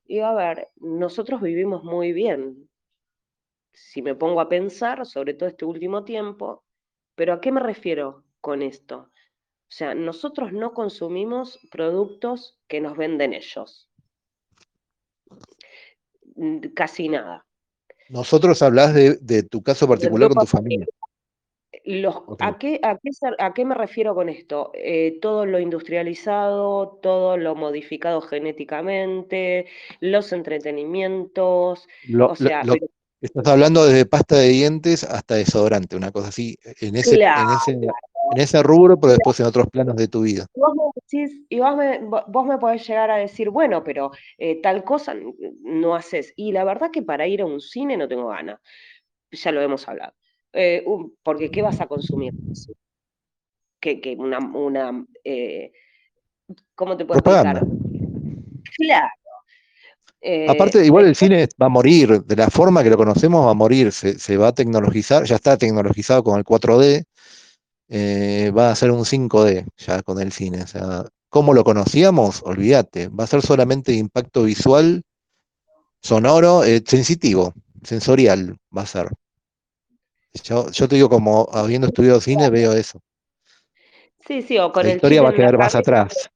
y 0.05 0.19
a 0.19 0.33
ver, 0.33 0.69
nosotros 0.77 1.41
vivimos 1.41 1.83
muy 1.83 2.11
bien, 2.11 2.69
si 3.73 4.01
me 4.01 4.15
pongo 4.15 4.41
a 4.41 4.49
pensar, 4.49 5.05
sobre 5.05 5.33
todo 5.33 5.49
este 5.49 5.65
último 5.65 6.03
tiempo, 6.03 6.63
pero 7.15 7.33
¿a 7.33 7.41
qué 7.41 7.51
me 7.51 7.59
refiero 7.59 8.23
con 8.41 8.61
esto? 8.61 9.11
O 9.73 9.75
sea, 9.75 9.95
nosotros 9.95 10.53
no 10.53 10.73
consumimos 10.73 11.59
productos 11.71 12.59
que 12.67 12.79
nos 12.81 12.95
venden 12.95 13.33
ellos. 13.33 13.89
Casi 16.75 17.09
nada. 17.09 17.45
Nosotros 18.09 18.61
hablas 18.61 18.93
de, 18.93 19.17
de 19.17 19.43
tu 19.43 19.63
caso 19.63 19.87
particular 19.87 20.29
con 20.29 20.45
tu 20.45 20.47
familia. 20.47 20.85
¿A, 22.39 22.57
qué, 22.57 22.79
a, 22.83 23.53
qué, 23.53 23.65
me 23.65 23.75
refiero 23.75 24.15
con 24.15 24.29
esto? 24.29 24.71
Eh, 24.73 25.19
todo 25.21 25.45
lo 25.45 25.59
industrializado, 25.59 26.99
todo 27.01 27.37
lo 27.37 27.55
modificado 27.55 28.21
genéticamente, 28.21 29.65
los 29.99 30.31
entretenimientos. 30.33 31.87
o 32.19 32.35
sea, 32.35 32.63
estás 33.21 33.47
hablando 33.47 33.85
desde 33.85 34.05
pasta 34.05 34.37
de 34.37 34.49
dientes 34.49 35.03
hasta 35.03 35.35
desodorante, 35.35 35.95
una 35.95 36.11
cosa 36.11 36.29
así, 36.29 36.57
en 36.81 36.95
ese, 36.95 37.15
en 37.15 37.49
ese, 37.49 37.71
en 37.71 38.41
ese 38.41 38.63
rubro, 38.63 38.99
pero 38.99 39.13
después 39.13 39.39
en 39.39 39.45
otros 39.45 39.67
planos 39.69 39.95
de 39.95 40.07
tu 40.07 40.21
vida. 40.21 40.45
Vos 40.55 40.73
me 40.75 40.83
decís, 40.95 41.41
y 41.49 41.59
vos 41.59 41.75
me, 41.75 41.99
vos 41.99 42.45
me 42.45 42.57
podés 42.57 42.87
llegar 42.87 43.11
a 43.11 43.17
decir, 43.17 43.49
bueno, 43.49 43.83
pero 43.83 44.11
eh, 44.37 44.61
tal 44.61 44.83
cosa 44.83 45.15
no 45.61 45.95
haces. 45.95 46.33
Y 46.35 46.51
la 46.51 46.63
verdad 46.63 46.91
que 46.91 47.01
para 47.01 47.27
ir 47.27 47.41
a 47.41 47.45
un 47.45 47.61
cine 47.61 47.97
no 47.97 48.07
tengo 48.07 48.27
ganas. 48.27 48.59
Ya 49.31 49.51
lo 49.51 49.61
hemos 49.61 49.87
hablado. 49.87 50.13
Eh, 50.53 50.85
porque 51.23 51.49
¿qué 51.49 51.61
vas 51.63 51.81
a 51.81 51.87
consumir? 51.87 52.33
Que, 53.79 53.99
que 53.99 54.15
una, 54.15 54.37
una 54.37 55.05
eh, 55.23 55.71
¿cómo 56.75 56.95
te 56.95 57.05
puedo 57.05 57.19
explicar? 57.19 57.65
Claro. 58.77 59.07
Eh, 60.21 60.47
Aparte, 60.47 60.85
igual 60.85 61.05
el 61.05 61.15
cine 61.15 61.49
va 61.61 61.65
a 61.65 61.69
morir, 61.69 62.23
de 62.23 62.35
la 62.35 62.49
forma 62.49 62.81
que 62.81 62.89
lo 62.89 62.95
conocemos 62.95 63.45
va 63.45 63.51
a 63.51 63.55
morir, 63.55 63.91
se, 63.91 64.37
va 64.37 64.49
a 64.49 64.53
tecnologizar, 64.53 65.25
ya 65.25 65.35
está 65.35 65.57
tecnologizado 65.57 66.23
con 66.23 66.37
el 66.37 66.45
4D, 66.45 67.03
va 68.55 68.71
a 68.71 68.75
ser 68.75 68.91
un 68.91 69.03
5D 69.03 69.65
ya 69.75 70.01
con 70.01 70.21
el 70.21 70.31
cine. 70.31 70.63
O 70.63 70.67
sea, 70.67 71.03
¿cómo 71.27 71.53
lo 71.53 71.65
conocíamos? 71.65 72.41
Olvídate, 72.43 73.09
va 73.09 73.25
a 73.25 73.27
ser 73.27 73.41
solamente 73.41 73.91
impacto 73.91 74.43
visual, 74.43 75.01
sonoro, 76.01 76.61
sensitivo, 76.85 77.53
sensorial 77.83 78.55
va 78.75 78.83
a 78.83 78.85
ser. 78.85 79.09
Yo, 80.41 80.65
te 80.71 80.95
digo, 80.95 81.09
como 81.09 81.47
habiendo 81.53 81.87
estudiado 81.87 82.19
cine, 82.19 82.49
veo 82.49 82.73
eso. 82.73 82.99
Sí, 84.25 84.41
sí, 84.41 84.57
o 84.57 84.71
con 84.71 84.85
la 84.87 84.93
historia 84.93 85.21
va 85.21 85.29
a 85.29 85.33
quedar 85.33 85.57
más 85.57 85.75
atrás. 85.75 86.29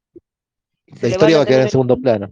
La 1.01 1.09
historia 1.09 1.37
va 1.37 1.43
a 1.43 1.45
quedar 1.45 1.61
en 1.61 1.69
segundo 1.69 1.97
plano. 1.97 2.31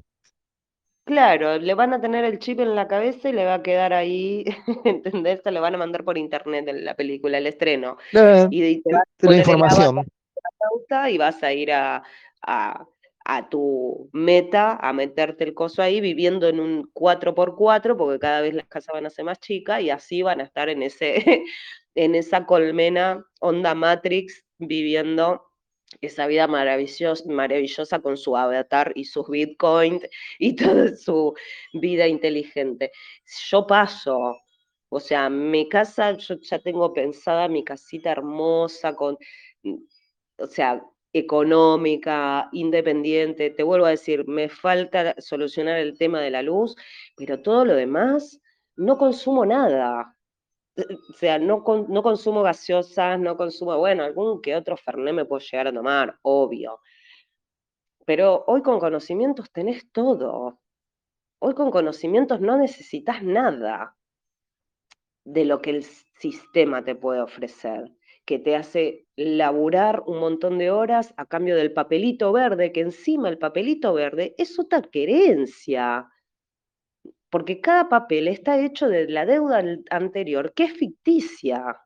Claro, 1.06 1.60
le 1.60 1.74
van 1.76 1.94
a 1.94 2.02
tener 2.02 2.26
el 2.26 2.40
chip 2.40 2.60
en 2.60 2.76
la 2.76 2.88
cabeza 2.88 3.30
y 3.30 3.34
le 3.34 3.46
va 3.46 3.56
a 3.56 3.64
quedar 3.64 3.94
ahí, 3.94 4.44
¿entendés? 4.86 5.42
Se 5.44 5.52
le 5.52 5.60
van 5.60 5.76
a 5.76 5.78
mandar 5.78 6.04
por 6.04 6.18
internet 6.18 6.68
en 6.68 6.84
la 6.84 6.96
película, 6.96 7.38
el 7.38 7.48
estreno. 7.48 7.98
y 8.50 8.82
te, 8.82 8.92
la 9.22 9.38
información. 9.38 10.06
y 11.10 11.18
vas 11.18 11.44
a 11.44 11.54
ir 11.54 11.72
a, 11.72 12.04
a 12.42 12.88
tu 13.50 14.10
meta, 14.14 14.78
a 14.82 14.94
meterte 14.94 15.44
el 15.44 15.54
coso 15.54 15.82
ahí, 15.82 16.00
viviendo 16.02 16.48
en 16.48 16.60
un 16.60 16.92
4x4, 16.94 17.98
porque 17.98 18.20
cada 18.20 18.42
vez 18.42 18.54
las 18.54 18.68
casas 18.68 18.94
van 18.94 19.06
a 19.06 19.10
ser 19.10 19.26
más 19.26 19.40
chicas 19.40 19.82
y 19.82 19.90
así 19.90 20.22
van 20.22 20.42
a 20.42 20.44
estar 20.44 20.70
en, 20.70 20.84
ese, 20.84 21.44
en 21.96 22.16
esa 22.16 22.46
colmena 22.46 23.26
onda 23.42 23.74
Matrix, 23.76 24.46
viviendo 24.58 25.44
esa 26.02 26.28
vida 26.28 26.48
maravillosa, 26.48 27.24
maravillosa 27.28 28.00
con 28.00 28.18
su 28.18 28.36
avatar 28.38 28.92
y 28.96 29.06
sus 29.06 29.28
bitcoins 29.30 30.04
y 30.40 30.56
toda 30.56 30.96
su 30.96 31.34
vida 31.74 32.08
inteligente. 32.08 32.92
Yo 33.50 33.66
paso, 33.66 34.38
o 34.90 35.00
sea, 35.00 35.30
mi 35.30 35.68
casa, 35.70 36.14
yo 36.18 36.36
ya 36.42 36.60
tengo 36.60 36.94
pensada 36.94 37.48
mi 37.48 37.64
casita 37.64 38.12
hermosa 38.12 38.96
con, 38.96 39.18
o 40.38 40.48
sea, 40.48 40.84
económica, 41.16 42.50
independiente. 42.52 43.50
Te 43.50 43.64
vuelvo 43.64 43.86
a 43.86 43.92
decir, 43.92 44.28
me 44.28 44.50
falta 44.50 45.16
solucionar 45.20 45.80
el 45.80 45.98
tema 45.98 46.20
de 46.20 46.30
la 46.30 46.42
luz, 46.42 46.76
pero 47.16 47.42
todo 47.42 47.64
lo 47.64 47.74
demás, 47.74 48.42
no 48.76 48.98
consumo 48.98 49.46
nada. 49.46 50.14
O 50.78 51.14
sea, 51.14 51.40
no, 51.40 51.64
no 51.88 52.04
consumo 52.04 52.44
gaseosas, 52.44 53.18
no 53.18 53.38
consumo, 53.38 53.78
bueno, 53.78 54.04
algún 54.04 54.42
que 54.42 54.58
otro 54.58 54.76
Fernet 54.76 55.14
me 55.16 55.24
puedo 55.24 55.40
llegar 55.40 55.68
a 55.68 55.74
tomar, 55.74 56.20
obvio. 56.22 56.82
Pero 58.06 58.44
hoy 58.48 58.62
con 58.62 58.80
conocimientos 58.80 59.50
tenés 59.54 59.90
todo. 59.94 60.60
Hoy 61.40 61.54
con 61.54 61.72
conocimientos 61.72 62.42
no 62.42 62.58
necesitas 62.58 63.24
nada 63.24 63.96
de 65.24 65.46
lo 65.46 65.62
que 65.62 65.70
el 65.70 65.84
sistema 65.84 66.84
te 66.84 66.96
puede 66.96 67.22
ofrecer 67.22 67.95
que 68.26 68.40
te 68.40 68.56
hace 68.56 69.08
laburar 69.16 70.04
un 70.08 70.20
montón 70.20 70.58
de 70.58 70.72
horas 70.72 71.14
a 71.16 71.26
cambio 71.26 71.56
del 71.56 71.72
papelito 71.74 72.32
verde, 72.32 72.72
que 72.72 72.82
encima 72.82 73.30
el 73.30 73.38
papelito 73.38 73.94
verde 73.94 74.34
es 74.38 74.60
otra 74.60 74.82
querencia, 74.82 76.10
porque 77.30 77.62
cada 77.62 77.88
papel 77.88 78.28
está 78.28 78.60
hecho 78.60 78.90
de 78.90 79.08
la 79.08 79.26
deuda 79.26 79.64
anterior, 79.92 80.54
que 80.54 80.66
es 80.66 80.74
ficticia. 80.74 81.80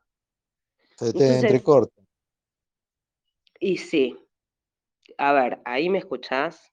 Se 0.97 1.13
te 1.13 1.39
entrecorta. 1.39 2.01
Y 3.59 3.77
sí. 3.77 4.15
A 5.17 5.33
ver, 5.33 5.61
¿ahí 5.65 5.89
me 5.89 5.97
escuchás? 5.97 6.71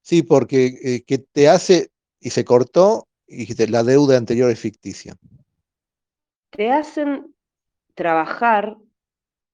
Sí, 0.00 0.22
porque 0.22 0.78
eh, 0.82 1.04
que 1.04 1.18
te 1.18 1.48
hace, 1.48 1.90
y 2.20 2.30
se 2.30 2.44
cortó, 2.44 3.08
y 3.26 3.52
la 3.66 3.82
deuda 3.82 4.16
anterior 4.16 4.50
es 4.50 4.60
ficticia. 4.60 5.14
Te 6.50 6.70
hacen 6.70 7.35
trabajar 7.96 8.76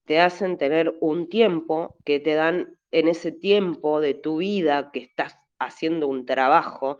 te 0.05 0.19
hacen 0.19 0.57
tener 0.57 0.93
un 1.01 1.29
tiempo 1.29 1.95
que 2.05 2.19
te 2.19 2.35
dan 2.35 2.77
en 2.91 3.07
ese 3.07 3.31
tiempo 3.31 4.01
de 4.01 4.13
tu 4.13 4.37
vida 4.37 4.91
que 4.91 4.99
estás 4.99 5.39
haciendo 5.59 6.07
un 6.07 6.25
trabajo, 6.25 6.97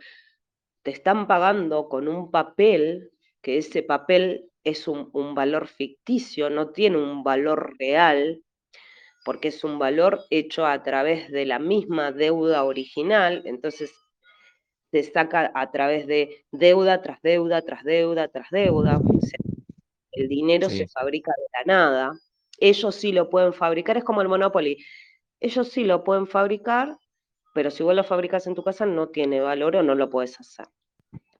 te 0.82 0.90
están 0.90 1.26
pagando 1.26 1.88
con 1.88 2.08
un 2.08 2.30
papel, 2.30 3.10
que 3.42 3.58
ese 3.58 3.82
papel 3.82 4.50
es 4.64 4.88
un, 4.88 5.34
valor 5.34 5.68
ficticio, 5.68 6.48
no 6.50 6.70
tiene 6.70 6.96
un 6.96 7.22
valor 7.22 7.74
real, 7.78 8.42
porque 9.24 9.48
es 9.48 9.62
un 9.64 9.78
valor 9.78 10.24
hecho 10.30 10.66
a 10.66 10.82
través 10.82 11.30
de 11.30 11.44
la 11.44 11.58
misma 11.58 12.10
deuda 12.10 12.64
original, 12.64 13.42
entonces 13.44 13.94
se 14.90 15.02
saca 15.02 15.52
a 15.54 15.70
través 15.70 16.06
de 16.06 16.46
deuda 16.52 17.02
tras 17.02 17.20
deuda, 17.22 17.62
tras 17.62 17.84
deuda, 17.84 18.28
tras 18.28 18.50
deuda. 18.50 19.00
El 20.14 20.28
dinero 20.28 20.68
se 20.70 20.86
fabrica 20.88 21.32
de 21.36 21.44
la 21.52 21.74
nada. 21.74 22.20
Ellos 22.58 22.94
sí 22.94 23.12
lo 23.12 23.28
pueden 23.28 23.52
fabricar, 23.52 23.96
es 23.96 24.04
como 24.04 24.22
el 24.22 24.28
Monopoly. 24.28 24.84
Ellos 25.40 25.68
sí 25.68 25.84
lo 25.84 26.04
pueden 26.04 26.26
fabricar, 26.26 26.96
pero 27.52 27.70
si 27.70 27.82
vos 27.82 27.94
lo 27.94 28.04
fabricas 28.04 28.46
en 28.46 28.54
tu 28.54 28.62
casa 28.62 28.86
no 28.86 29.08
tiene 29.08 29.40
valor 29.40 29.76
o 29.76 29.82
no 29.82 29.94
lo 29.94 30.08
puedes 30.08 30.38
hacer. 30.38 30.66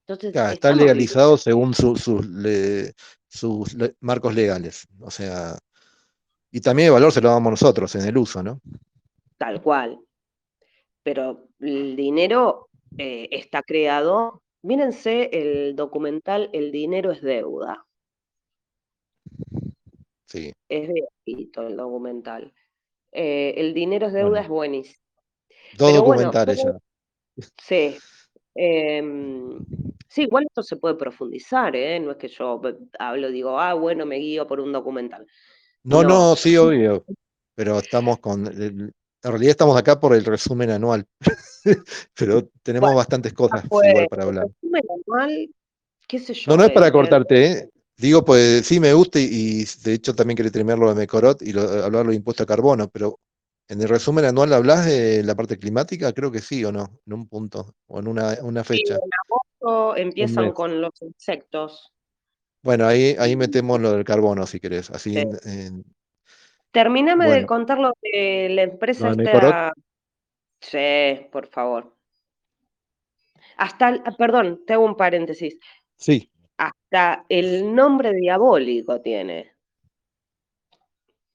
Entonces, 0.06 0.34
está 0.37 0.72
legalizado 0.74 1.37
según 1.38 1.72
su, 1.72 1.96
sus 3.28 3.76
marcos 4.00 4.34
legales. 4.34 4.87
O 5.00 5.10
sea, 5.10 5.56
y 6.50 6.60
también 6.60 6.88
el 6.88 6.92
valor 6.92 7.10
se 7.10 7.20
lo 7.20 7.30
damos 7.30 7.52
nosotros 7.52 7.94
en 7.94 8.06
el 8.06 8.16
uso, 8.18 8.42
¿no? 8.42 8.60
Tal 9.38 9.62
cual. 9.62 9.98
Pero 11.02 11.48
el 11.60 11.96
dinero 11.96 12.68
eh, 12.98 13.28
está 13.30 13.62
creado. 13.62 14.42
Mírense 14.62 15.30
el 15.32 15.74
documental 15.74 16.50
El 16.52 16.70
dinero 16.70 17.10
es 17.10 17.22
deuda. 17.22 17.84
Sí. 20.35 20.53
Es 20.68 20.88
de 20.88 21.05
el 21.27 21.77
documental. 21.77 22.53
Eh, 23.12 23.55
el 23.57 23.73
dinero 23.73 24.09
es 24.09 24.12
deuda 24.12 24.40
es 24.40 24.49
buenísimo. 24.49 24.99
Dos 25.79 25.94
documentales 25.94 26.61
ya. 26.61 26.77
Sí. 27.62 27.97
Em, 28.57 29.64
sí, 30.09 30.23
igual 30.23 30.47
esto 30.49 30.64
se 30.64 30.77
puede 30.77 30.97
profundizar, 30.97 31.77
¿eh? 31.77 32.01
No 32.01 32.12
es 32.12 32.16
que 32.16 32.27
yo 32.27 32.61
hablo, 32.99 33.31
digo, 33.31 33.61
ah, 33.61 33.75
bueno, 33.75 34.07
me 34.07 34.16
guío 34.16 34.44
por 34.47 34.59
un 34.59 34.73
documental. 34.73 35.25
No, 35.85 36.03
no, 36.03 36.35
sí, 36.35 36.57
obvio. 36.57 37.05
Pero 37.55 37.79
estamos 37.79 38.18
con. 38.18 38.47
En 38.47 38.92
realidad 39.23 39.51
estamos 39.51 39.77
acá 39.77 40.01
por 40.01 40.16
el 40.16 40.25
resumen 40.25 40.70
anual. 40.70 41.07
pero 42.18 42.49
tenemos 42.64 42.92
bastantes 42.92 43.33
cosas 43.33 43.64
igual 43.64 44.09
para 44.11 44.25
hablar. 44.25 44.47
El 44.47 44.55
resumen 44.55 44.83
anual, 45.07 45.51
qué 46.09 46.18
sé 46.18 46.35
yo. 46.35 46.51
No, 46.51 46.57
no 46.57 46.64
es 46.64 46.73
para 46.73 46.90
cortarte, 46.90 47.47
¿eh? 47.47 47.70
Digo, 47.96 48.24
pues 48.24 48.66
sí 48.66 48.80
me 48.80 48.92
gusta 48.92 49.20
y, 49.20 49.64
de 49.85 49.92
hecho 49.94 50.14
también 50.14 50.37
quería 50.37 50.50
terminar 50.50 50.78
de 50.78 50.94
Mecorot 50.94 51.42
y 51.42 51.57
hablar 51.59 52.07
de 52.07 52.16
impuesto 52.16 52.42
a 52.42 52.46
carbono, 52.46 52.88
pero 52.88 53.20
en 53.68 53.80
el 53.80 53.88
resumen 53.88 54.24
anual 54.24 54.52
hablas 54.52 54.85
de 54.85 55.22
la 55.22 55.35
parte 55.35 55.59
climática, 55.59 56.12
creo 56.12 56.30
que 56.30 56.40
sí 56.40 56.64
o 56.64 56.72
no, 56.72 56.98
en 57.07 57.12
un 57.12 57.28
punto 57.28 57.74
o 57.87 58.00
en 58.00 58.09
una, 58.09 58.64
fecha. 58.64 58.96
Sí, 58.96 59.00
en 59.00 59.11
agosto 59.24 59.96
empiezan 59.96 60.52
con 60.52 60.80
los 60.80 60.92
insectos. 61.02 61.92
Bueno, 62.62 62.87
ahí, 62.87 63.14
ahí 63.18 63.37
metemos 63.37 63.80
lo 63.80 63.92
del 63.92 64.04
carbono 64.04 64.46
si 64.46 64.59
querés. 64.59 64.90
Así 64.90 65.14
Termíname 66.72 67.30
de 67.30 67.46
contar 67.46 67.78
lo 67.78 67.92
de 68.02 68.48
la 68.50 68.62
empresa 68.62 69.11
esta. 69.11 69.72
Sí, 70.61 71.28
por 71.30 71.46
favor. 71.46 71.94
Hasta, 73.57 74.02
perdón, 74.18 74.64
te 74.66 74.72
hago 74.72 74.85
un 74.85 74.96
paréntesis. 74.96 75.57
Sí. 75.96 76.30
Hasta 76.94 77.26
el 77.28 77.74
nombre 77.74 78.12
diabólico 78.12 79.00
tiene. 79.00 79.50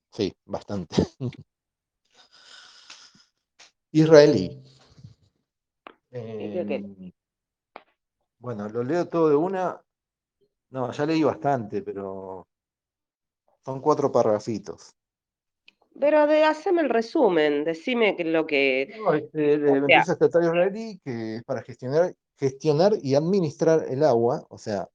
Sí, 0.10 0.34
bastante. 0.46 0.96
Israelí. 3.92 4.64
Em, 6.12 7.12
bueno, 8.38 8.70
lo 8.70 8.84
leo 8.84 9.10
todo 9.10 9.28
de 9.28 9.36
una. 9.36 9.82
No, 10.70 10.94
ya 10.94 11.06
leí 11.06 11.24
bastante, 11.24 11.82
pero 11.82 12.48
son 13.66 13.82
cuatro 13.82 14.10
parrafitos. 14.14 14.96
Pero 16.00 16.26
de, 16.26 16.46
haceme 16.46 16.84
el 16.84 16.90
resumen, 16.90 17.66
decime 17.66 18.16
lo 18.24 18.48
que. 18.48 18.96
No, 18.98 19.14
este, 19.14 19.56
empresa 19.56 20.14
estatal 20.14 20.44
israelí 20.44 21.02
que 21.04 21.36
es 21.36 21.44
para 21.44 21.62
gestionar, 21.64 22.16
gestionar 22.38 22.94
y 23.02 23.16
administrar 23.16 23.86
el 23.90 24.06
agua, 24.06 24.46
o 24.48 24.58
sea, 24.58 24.88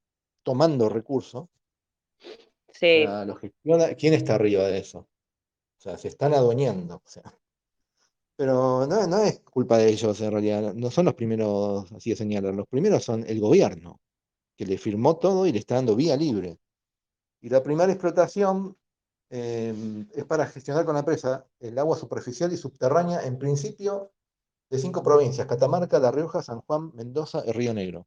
tomando 0.44 0.88
recursos. 0.88 1.48
Sí. 2.72 3.04
¿Quién 3.98 4.14
está 4.14 4.37
arriba 4.37 4.64
de 4.64 4.78
eso? 4.78 5.00
O 5.00 5.80
sea, 5.80 5.98
se 5.98 6.09
están 6.09 6.35
adueñando. 6.35 6.96
O 6.96 7.09
sea. 7.09 7.22
Pero 8.37 8.87
no, 8.87 9.07
no 9.07 9.18
es 9.22 9.40
culpa 9.40 9.78
de 9.78 9.88
ellos 9.88 10.20
en 10.20 10.33
realidad, 10.33 10.74
no 10.74 10.90
son 10.90 11.04
los 11.04 11.14
primeros, 11.14 11.90
así 11.92 12.11
de 12.11 12.16
señalar, 12.16 12.52
los 12.52 12.66
primeros 12.66 13.04
son 13.04 13.24
el 13.28 13.38
gobierno, 13.38 14.00
que 14.57 14.66
le 14.66 14.76
firmó 14.76 15.18
todo 15.18 15.46
y 15.46 15.52
le 15.52 15.61
está 15.61 15.76
dando 15.76 15.94
vía 15.94 16.16
libre. 16.16 16.59
Y 17.40 17.48
la 17.48 17.62
primera 17.62 17.92
explotación 17.92 18.76
em, 19.30 20.09
es 20.12 20.24
para 20.24 20.46
gestionar 20.46 20.85
con 20.85 20.94
la 20.94 21.00
empresa 21.00 21.46
el 21.61 21.78
agua 21.78 21.96
superficial 21.96 22.52
y 22.52 22.57
subterránea, 22.57 23.24
en 23.24 23.38
principio, 23.38 24.11
de 24.68 24.78
cinco 24.78 25.02
provincias, 25.02 25.46
Catamarca, 25.46 26.00
La 26.00 26.11
Rioja, 26.11 26.42
San 26.42 26.61
Juan, 26.62 26.90
Mendoza 26.94 27.44
y 27.46 27.52
Río 27.52 27.72
Negro. 27.72 28.07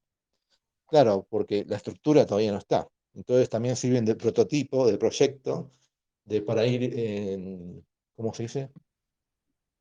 Claro, 0.88 1.28
porque 1.30 1.66
la 1.68 1.78
estructura 1.78 2.26
todavía 2.26 2.52
no 2.52 2.58
está. 2.60 2.88
Entonces 3.14 3.50
también 3.50 3.76
sirven 3.76 4.06
de 4.06 4.16
prototipo, 4.16 4.88
de 4.88 4.98
proyecto, 4.98 5.72
de, 6.26 6.42
para 6.42 6.66
ir, 6.66 6.84
en, 6.98 7.86
¿cómo 8.16 8.34
se 8.34 8.44
dice? 8.44 8.70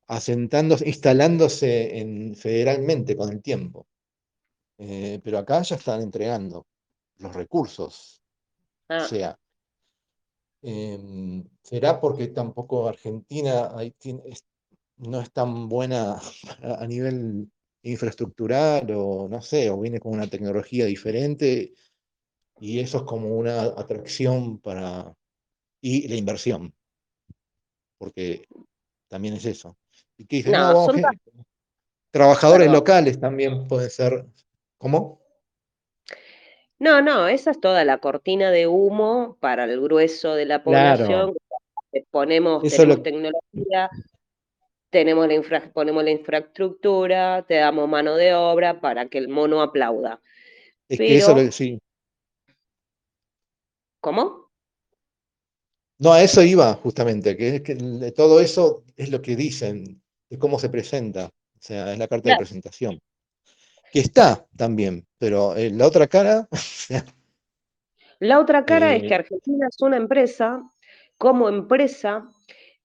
asentándose, 0.08 0.88
instalándose 0.88 1.98
en, 1.98 2.34
federalmente 2.36 3.16
con 3.16 3.30
el 3.30 3.42
tiempo. 3.42 3.86
Eh, 4.78 5.20
pero 5.22 5.38
acá 5.38 5.62
ya 5.62 5.76
están 5.76 6.02
entregando 6.02 6.66
los 7.18 7.34
recursos. 7.34 8.22
O 8.88 8.94
ah. 8.94 9.06
sea, 9.06 9.38
em, 10.62 11.44
¿será 11.62 12.00
porque 12.00 12.28
tampoco 12.28 12.88
Argentina 12.88 13.72
no 14.98 15.20
es 15.20 15.32
tan 15.32 15.68
buena 15.68 16.20
a 16.62 16.86
nivel 16.86 17.50
infraestructural 17.90 18.90
o 18.94 19.28
no 19.28 19.40
sé, 19.40 19.70
o 19.70 19.80
viene 19.80 20.00
con 20.00 20.12
una 20.12 20.26
tecnología 20.26 20.84
diferente 20.86 21.72
y 22.60 22.80
eso 22.80 22.98
es 22.98 23.02
como 23.04 23.36
una 23.36 23.62
atracción 23.62 24.58
para... 24.58 25.14
y 25.80 26.08
la 26.08 26.16
inversión, 26.16 26.74
porque 27.98 28.46
también 29.08 29.34
es 29.34 29.44
eso. 29.44 29.76
Y 30.16 30.26
que 30.26 30.42
trabajadores 32.10 32.70
locales 32.70 33.20
también 33.20 33.68
pueden 33.68 33.90
ser. 33.90 34.26
¿Cómo? 34.78 35.20
No, 36.78 37.00
no, 37.00 37.28
esa 37.28 37.50
es 37.50 37.60
toda 37.60 37.84
la 37.84 37.98
cortina 37.98 38.50
de 38.50 38.66
humo 38.66 39.36
para 39.40 39.64
el 39.64 39.80
grueso 39.80 40.34
de 40.34 40.46
la 40.46 40.62
población. 40.62 41.34
Ponemos, 42.10 42.62
tecnología, 43.02 43.90
tenemos 44.90 45.28
la 45.28 45.72
ponemos 45.72 46.04
la 46.04 46.10
infraestructura, 46.10 47.44
te 47.46 47.54
damos 47.54 47.88
mano 47.88 48.16
de 48.16 48.34
obra 48.34 48.80
para 48.80 49.08
que 49.08 49.18
el 49.18 49.28
mono 49.28 49.62
aplauda. 49.62 50.20
Es 50.88 50.98
que 50.98 51.16
eso 51.16 51.34
lo, 51.34 51.50
sí. 51.50 51.80
¿Cómo? 54.00 54.50
No, 55.98 56.12
a 56.12 56.22
eso 56.22 56.42
iba 56.42 56.74
justamente, 56.74 57.36
que, 57.36 57.62
que 57.62 57.74
todo 58.12 58.40
eso 58.40 58.84
es 58.96 59.10
lo 59.10 59.22
que 59.22 59.34
dicen, 59.34 60.02
de 60.28 60.38
cómo 60.38 60.58
se 60.58 60.68
presenta, 60.68 61.26
o 61.26 61.58
sea, 61.58 61.92
es 61.92 61.98
la 61.98 62.06
carta 62.06 62.30
de 62.30 62.36
presentación. 62.36 63.00
Que 63.90 64.00
está 64.00 64.46
también, 64.56 65.06
pero 65.18 65.56
eh, 65.56 65.70
la 65.70 65.86
otra 65.86 66.06
cara... 66.06 66.48
la 68.20 68.40
otra 68.40 68.64
cara 68.64 68.94
es 68.94 69.02
que 69.02 69.08
eh, 69.08 69.14
Argentina 69.14 69.68
es 69.68 69.80
una 69.80 69.96
empresa, 69.96 70.62
como 71.16 71.48
empresa, 71.48 72.28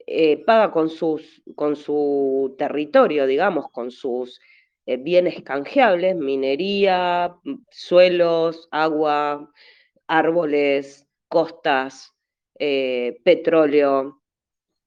eh, 0.07 0.43
paga 0.45 0.71
con, 0.71 0.89
sus, 0.89 1.41
con 1.55 1.75
su 1.75 2.55
territorio, 2.57 3.25
digamos, 3.25 3.69
con 3.71 3.91
sus 3.91 4.39
bienes 4.85 5.41
canjeables, 5.43 6.15
minería, 6.15 7.35
suelos, 7.69 8.67
agua, 8.71 9.49
árboles, 10.07 11.07
costas, 11.29 12.13
eh, 12.59 13.19
petróleo. 13.23 14.21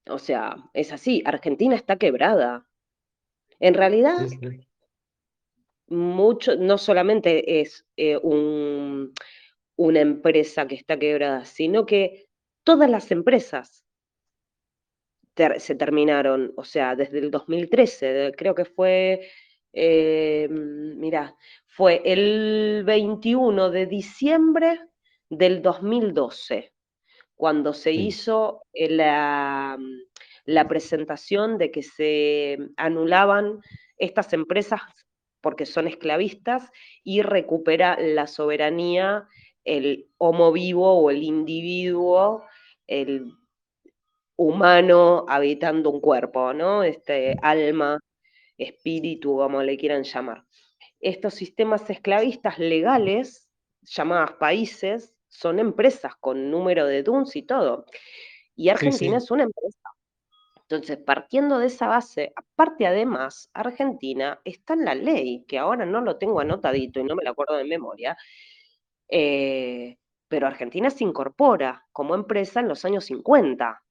O 0.09 0.19
sea, 0.19 0.57
es 0.75 0.93
así, 0.93 1.23
Argentina 1.25 1.75
está 1.75 1.97
quebrada. 1.97 2.67
En 3.59 3.75
realidad, 3.75 4.19
mucho, 5.89 6.57
no 6.57 6.77
solamente 6.77 7.61
es 7.61 7.87
eh, 7.97 8.19
una 8.19 10.01
empresa 10.01 10.67
que 10.67 10.75
está 10.75 10.99
quebrada, 10.99 11.47
sino 11.47 11.87
que 11.87 12.29
todas 12.63 12.91
las 12.91 13.11
empresas 13.11 13.84
se 15.59 15.75
terminaron, 15.75 16.53
o 16.57 16.65
sea, 16.65 16.95
desde 16.95 17.19
el 17.19 17.31
2013, 17.31 18.33
creo 18.37 18.55
que 18.55 18.65
fue, 18.65 19.29
eh, 19.73 20.49
mira, 20.51 21.35
fue 21.67 22.03
el 22.05 22.85
21 22.85 23.71
de 23.71 23.87
diciembre 23.87 24.81
del 25.29 25.63
2012 25.63 26.73
cuando 27.35 27.73
se 27.73 27.93
hizo 27.93 28.63
eh, 28.73 28.89
la, 28.91 29.77
la 30.45 30.69
presentación 30.69 31.59
de 31.59 31.71
que 31.73 31.83
se 31.83 32.59
anulaban 32.77 33.61
estas 33.99 34.33
empresas 34.33 34.83
porque 35.41 35.67
son 35.67 35.89
esclavistas 35.89 36.71
y 37.03 37.23
recupera 37.23 37.99
la 38.01 38.29
soberanía 38.29 39.29
el 39.65 40.11
homo 40.19 40.53
vivo 40.53 40.93
o 40.93 41.11
el 41.11 41.23
individuo, 41.23 42.45
el 42.87 43.33
humano 44.37 45.25
habitando 45.29 45.91
un 45.91 46.01
cuerpo, 46.01 46.53
¿no? 46.53 46.83
Este 46.83 47.37
alma, 47.43 48.01
espíritu, 48.59 49.37
como 49.37 49.63
le 49.63 49.77
quieran 49.77 50.03
llamar. 50.05 50.45
Estos 51.01 51.35
sistemas 51.35 51.89
esclavistas 51.91 52.59
legales, 52.59 53.49
llamadas 53.83 54.33
países, 54.33 55.15
son 55.29 55.59
empresas 55.59 56.17
con 56.17 56.51
número 56.51 56.87
de 56.87 57.03
DUNS 57.03 57.37
y 57.37 57.43
todo. 57.43 57.87
Y 58.57 58.69
Argentina 58.69 59.19
es 59.19 59.31
una 59.31 59.45
empresa. 59.45 59.91
Entonces, 60.63 60.97
partiendo 60.99 61.59
de 61.59 61.67
esa 61.67 61.89
base, 61.89 62.33
aparte 62.37 62.87
además, 62.87 63.51
Argentina 63.53 64.41
está 64.45 64.75
en 64.75 64.85
la 64.87 64.95
ley, 64.95 65.45
que 65.47 65.59
ahora 65.59 65.85
no 65.85 66.01
lo 66.01 66.17
tengo 66.17 66.41
anotadito 66.41 67.01
y 67.01 67.05
no 67.05 67.15
me 67.15 67.25
lo 67.25 67.33
acuerdo 67.33 67.57
de 67.57 67.65
memoria, 67.65 68.17
eh, 69.09 69.99
pero 70.27 70.47
Argentina 70.47 70.89
se 70.91 71.05
incorpora 71.05 71.87
como 71.93 72.15
empresa 72.15 72.61
en 72.61 72.69
los 72.69 72.85
años 72.85 73.05
50 73.05 73.84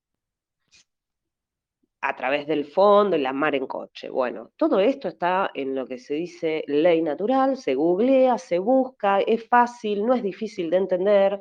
a 2.05 2.15
través 2.17 2.45
del 2.47 2.65
fondo, 2.65 3.17
la 3.17 3.31
mar 3.31 3.55
en 3.55 3.65
coche. 3.65 4.09
Bueno, 4.09 4.51
todo 4.57 4.81
esto 4.81 5.07
está 5.07 5.49
en 5.53 5.73
lo 5.73 5.87
que 5.87 5.97
se 5.97 6.15
dice 6.15 6.65
ley 6.67 7.01
natural, 7.01 7.55
se 7.55 7.75
googlea, 7.75 8.37
se 8.37 8.59
busca, 8.59 9.21
es 9.21 9.47
fácil, 9.47 10.05
no 10.05 10.13
es 10.13 10.21
difícil 10.21 10.69
de 10.69 10.77
entender, 10.77 11.39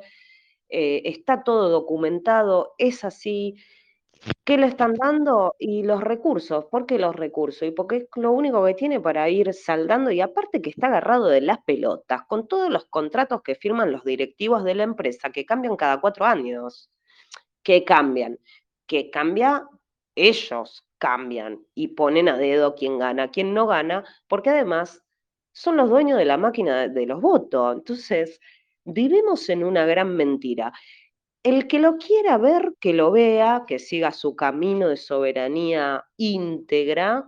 eh, 0.69 1.01
está 1.03 1.43
todo 1.43 1.67
documentado, 1.67 2.75
es 2.77 3.03
así. 3.03 3.55
¿Qué 4.45 4.57
le 4.57 4.67
están 4.67 4.93
dando? 4.93 5.53
Y 5.59 5.83
los 5.83 6.01
recursos. 6.01 6.65
¿Por 6.71 6.85
qué 6.85 6.97
los 6.97 7.13
recursos? 7.13 7.67
Y 7.67 7.71
porque 7.71 7.97
es 7.97 8.07
lo 8.15 8.31
único 8.31 8.63
que 8.63 8.73
tiene 8.73 9.01
para 9.01 9.29
ir 9.29 9.53
saldando 9.53 10.11
y 10.11 10.21
aparte 10.21 10.61
que 10.61 10.69
está 10.69 10.87
agarrado 10.87 11.27
de 11.27 11.41
las 11.41 11.59
pelotas, 11.65 12.21
con 12.25 12.47
todos 12.47 12.69
los 12.71 12.85
contratos 12.85 13.41
que 13.41 13.55
firman 13.55 13.91
los 13.91 14.05
directivos 14.05 14.63
de 14.63 14.75
la 14.75 14.83
empresa, 14.83 15.29
que 15.29 15.45
cambian 15.45 15.75
cada 15.75 15.99
cuatro 15.99 16.23
años. 16.25 16.89
¿Qué 17.63 17.83
cambian? 17.83 18.39
Que 18.87 19.09
cambia 19.09 19.67
ellos 20.15 20.85
cambian 20.97 21.65
y 21.75 21.89
ponen 21.89 22.29
a 22.29 22.37
dedo 22.37 22.75
quién 22.75 22.99
gana, 22.99 23.29
quién 23.29 23.53
no 23.53 23.67
gana, 23.67 24.03
porque 24.27 24.51
además 24.51 25.03
son 25.51 25.77
los 25.77 25.89
dueños 25.89 26.17
de 26.17 26.25
la 26.25 26.37
máquina 26.37 26.87
de 26.87 27.05
los 27.05 27.21
votos. 27.21 27.75
Entonces, 27.75 28.39
vivimos 28.85 29.49
en 29.49 29.63
una 29.63 29.85
gran 29.85 30.15
mentira. 30.15 30.73
El 31.43 31.67
que 31.67 31.79
lo 31.79 31.97
quiera 31.97 32.37
ver, 32.37 32.73
que 32.79 32.93
lo 32.93 33.11
vea, 33.11 33.65
que 33.67 33.79
siga 33.79 34.11
su 34.11 34.35
camino 34.35 34.87
de 34.87 34.97
soberanía 34.97 36.05
íntegra, 36.17 37.27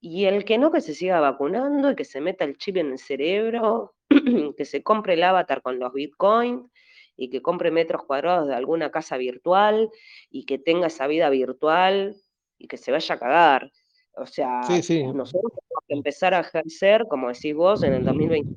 y 0.00 0.24
el 0.26 0.44
que 0.44 0.58
no, 0.58 0.70
que 0.70 0.80
se 0.80 0.94
siga 0.94 1.20
vacunando 1.20 1.90
y 1.90 1.96
que 1.96 2.04
se 2.04 2.20
meta 2.20 2.44
el 2.44 2.56
chip 2.56 2.76
en 2.76 2.92
el 2.92 2.98
cerebro, 2.98 3.94
que 4.56 4.64
se 4.64 4.82
compre 4.82 5.14
el 5.14 5.22
avatar 5.22 5.62
con 5.62 5.78
los 5.78 5.92
bitcoins 5.92 6.70
y 7.16 7.30
que 7.30 7.42
compre 7.42 7.70
metros 7.70 8.04
cuadrados 8.04 8.48
de 8.48 8.54
alguna 8.54 8.90
casa 8.90 9.16
virtual 9.16 9.90
y 10.30 10.44
que 10.44 10.58
tenga 10.58 10.88
esa 10.88 11.06
vida 11.06 11.30
virtual 11.30 12.16
y 12.58 12.68
que 12.68 12.76
se 12.76 12.92
vaya 12.92 13.14
a 13.14 13.18
cagar. 13.18 13.72
O 14.16 14.26
sea, 14.26 14.60
nosotros 14.60 15.52
tenemos 15.52 15.84
que 15.86 15.94
empezar 15.94 16.34
a 16.34 16.40
ejercer, 16.40 17.06
como 17.08 17.28
decís 17.28 17.54
vos, 17.54 17.82
en 17.82 17.92
el 17.92 18.04
2023, 18.04 18.56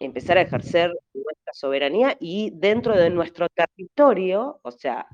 empezar 0.00 0.38
a 0.38 0.42
ejercer 0.42 0.90
nuestra 1.12 1.52
soberanía 1.52 2.16
y 2.18 2.50
dentro 2.54 2.96
de 2.96 3.10
nuestro 3.10 3.48
territorio, 3.48 4.58
o 4.62 4.70
sea, 4.70 5.06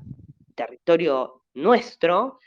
territorio 0.55 1.43
nuestro, 1.55 2.39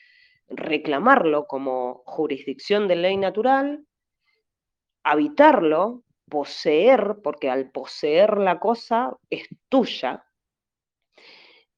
reclamarlo 0.48 1.46
como 1.46 2.04
jurisdicción 2.06 2.88
de 2.88 2.96
ley 2.96 3.18
natural, 3.18 3.86
habitarlo 5.04 6.05
poseer, 6.30 7.18
porque 7.24 7.50
al 7.50 7.72
poseer 7.72 8.38
la 8.38 8.60
cosa 8.60 9.16
es 9.30 9.48
tuya, 9.70 10.26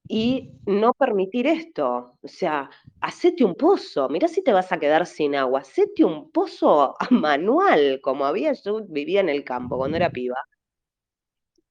y 0.08 0.52
no 0.66 0.94
permitir 0.94 1.48
esto. 1.48 2.18
O 2.22 2.28
sea, 2.28 2.70
hacete 3.02 3.44
un 3.44 3.56
pozo, 3.56 4.08
mira 4.10 4.28
si 4.28 4.44
te 4.44 4.54
vas 4.54 4.72
a 4.72 4.80
quedar 4.80 5.06
sin 5.06 5.36
agua, 5.36 5.62
hacete 5.62 6.04
un 6.04 6.32
pozo 6.32 6.96
manual, 7.12 8.00
como 8.02 8.26
había 8.26 8.54
yo 8.54 8.86
vivía 8.88 9.22
en 9.22 9.30
el 9.30 9.44
campo 9.44 9.78
cuando 9.78 9.98
era 9.98 10.10
piba. 10.10 10.38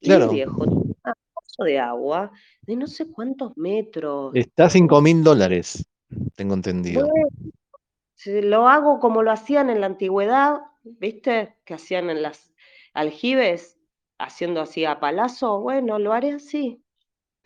Claro. 0.00 0.30
Y 0.30 0.34
viejo, 0.36 0.64
un 0.64 0.94
pozo 0.94 1.64
de 1.64 1.78
agua 1.78 2.30
de 2.62 2.76
no 2.76 2.86
sé 2.86 3.10
cuántos 3.10 3.56
metros. 3.56 4.32
Está 4.34 4.66
a 4.66 4.70
5 4.70 5.00
mil 5.00 5.24
dólares, 5.24 5.86
tengo 6.34 6.54
entendido. 6.54 7.08
lo 8.26 8.68
hago 8.68 9.00
como 9.00 9.22
lo 9.22 9.30
hacían 9.30 9.70
en 9.70 9.80
la 9.80 9.86
antigüedad, 9.86 10.60
¿viste? 10.82 11.56
Que 11.64 11.74
hacían 11.74 12.10
en 12.10 12.22
las 12.22 12.52
aljibes 12.96 13.78
haciendo 14.18 14.62
así 14.62 14.84
a 14.84 14.98
palazo, 14.98 15.60
bueno, 15.60 15.98
lo 15.98 16.12
haré 16.12 16.32
así. 16.32 16.82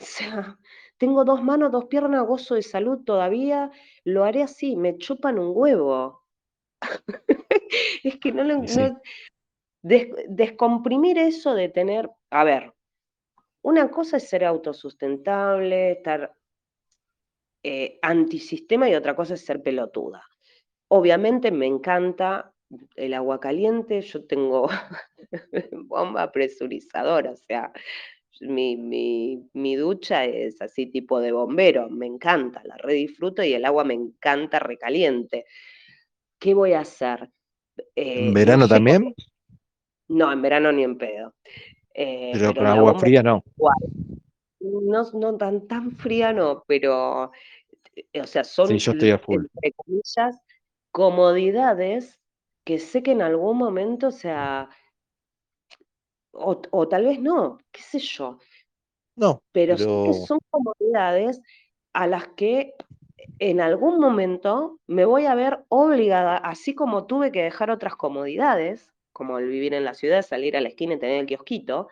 O 0.00 0.02
sea, 0.02 0.58
tengo 0.96 1.26
dos 1.26 1.42
manos, 1.42 1.70
dos 1.70 1.84
piernas, 1.84 2.26
gozo 2.26 2.54
de 2.54 2.62
salud 2.62 3.04
todavía, 3.04 3.70
lo 4.04 4.24
haré 4.24 4.42
así, 4.42 4.74
me 4.74 4.96
chupan 4.96 5.38
un 5.38 5.52
huevo. 5.54 6.24
es 8.02 8.16
que 8.18 8.32
no 8.32 8.42
lo... 8.42 8.62
descomprimir 9.82 11.18
eso 11.18 11.52
de 11.52 11.68
tener, 11.68 12.10
a 12.30 12.44
ver, 12.44 12.72
una 13.60 13.90
cosa 13.90 14.16
es 14.16 14.26
ser 14.26 14.42
autosustentable, 14.42 15.92
estar 15.92 16.34
eh, 17.62 17.98
antisistema 18.00 18.88
y 18.88 18.94
otra 18.94 19.14
cosa 19.14 19.34
es 19.34 19.44
ser 19.44 19.62
pelotuda. 19.62 20.24
Obviamente 20.88 21.50
me 21.50 21.66
encanta 21.66 22.49
el 22.96 23.14
agua 23.14 23.40
caliente, 23.40 24.00
yo 24.00 24.24
tengo 24.24 24.68
bomba 25.72 26.30
presurizadora, 26.32 27.32
o 27.32 27.36
sea, 27.36 27.72
mi, 28.40 29.76
ducha 29.76 30.24
es 30.24 30.60
así 30.62 30.86
tipo 30.86 31.20
de 31.20 31.32
bombero, 31.32 31.88
me 31.90 32.06
encanta, 32.06 32.62
la 32.64 32.76
redisfruto 32.76 33.42
y 33.42 33.52
el 33.52 33.64
agua 33.64 33.84
me 33.84 33.94
encanta 33.94 34.58
recaliente. 34.58 35.44
¿Qué 36.38 36.54
voy 36.54 36.72
a 36.72 36.80
hacer? 36.80 37.30
¿En 37.94 38.28
eh, 38.28 38.32
verano 38.32 38.66
también? 38.66 39.14
No, 40.08 40.32
en 40.32 40.42
verano 40.42 40.72
ni 40.72 40.84
en 40.84 40.96
pedo. 40.96 41.34
Eh, 41.92 42.30
pero, 42.32 42.54
con 42.54 42.66
agua 42.66 42.98
fría 42.98 43.22
no. 43.22 43.44
No, 44.60 45.10
no 45.12 45.36
tan, 45.36 45.66
tan 45.66 45.92
fría 45.92 46.32
no, 46.32 46.64
pero, 46.66 47.24
o 47.24 48.26
sea, 48.26 48.44
son, 48.44 48.68
sí, 48.68 48.78
yo 48.78 48.92
estoy 48.92 49.10
a 49.10 49.18
full. 49.18 49.44
entre 49.54 49.72
comillas, 49.72 50.40
comodidades 50.90 52.19
que 52.70 52.78
sé 52.78 53.02
que 53.02 53.10
en 53.10 53.20
algún 53.20 53.58
momento, 53.58 54.06
o 54.06 54.12
sea, 54.12 54.70
o, 56.30 56.88
tal 56.88 57.04
vez 57.04 57.18
no, 57.20 57.58
qué 57.72 57.82
sé 57.82 57.98
yo. 57.98 58.38
No, 59.16 59.42
pero, 59.50 59.76
son 59.76 60.38
comodidades 60.50 61.40
a 61.92 62.06
las 62.06 62.28
que 62.28 62.74
en 63.40 63.60
algún 63.60 63.98
momento 63.98 64.78
me 64.86 65.04
voy 65.04 65.26
a 65.26 65.34
ver 65.34 65.64
obligada, 65.68 66.36
así 66.36 66.72
como 66.76 67.08
tuve 67.08 67.32
que 67.32 67.42
dejar 67.42 67.72
otras 67.72 67.96
comodidades, 67.96 68.92
como 69.12 69.40
el 69.40 69.48
vivir 69.48 69.74
en 69.74 69.84
la 69.84 69.94
ciudad, 69.94 70.22
salir 70.22 70.56
a 70.56 70.60
la 70.60 70.68
esquina 70.68 70.94
y 70.94 71.00
tener 71.00 71.18
el 71.18 71.26
kiosquito, 71.26 71.88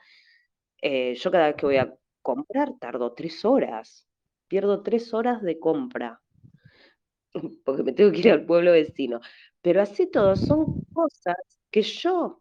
eh, 0.80 1.16
yo 1.16 1.32
cada 1.32 1.48
vez 1.48 1.56
que 1.56 1.66
voy 1.66 1.78
a 1.78 1.92
comprar 2.22 2.78
tardo 2.78 3.14
tres 3.14 3.44
horas, 3.44 4.06
pierdo 4.46 4.84
tres 4.84 5.12
horas 5.12 5.42
de 5.42 5.58
compra, 5.58 6.20
porque 7.64 7.82
me 7.82 7.92
tengo 7.92 8.12
que 8.12 8.20
ir 8.20 8.30
al 8.30 8.46
pueblo 8.46 8.70
vecino. 8.70 9.20
Pero 9.68 9.82
así 9.82 10.06
todo 10.06 10.34
son 10.34 10.82
cosas 10.94 11.36
que 11.70 11.82
yo 11.82 12.40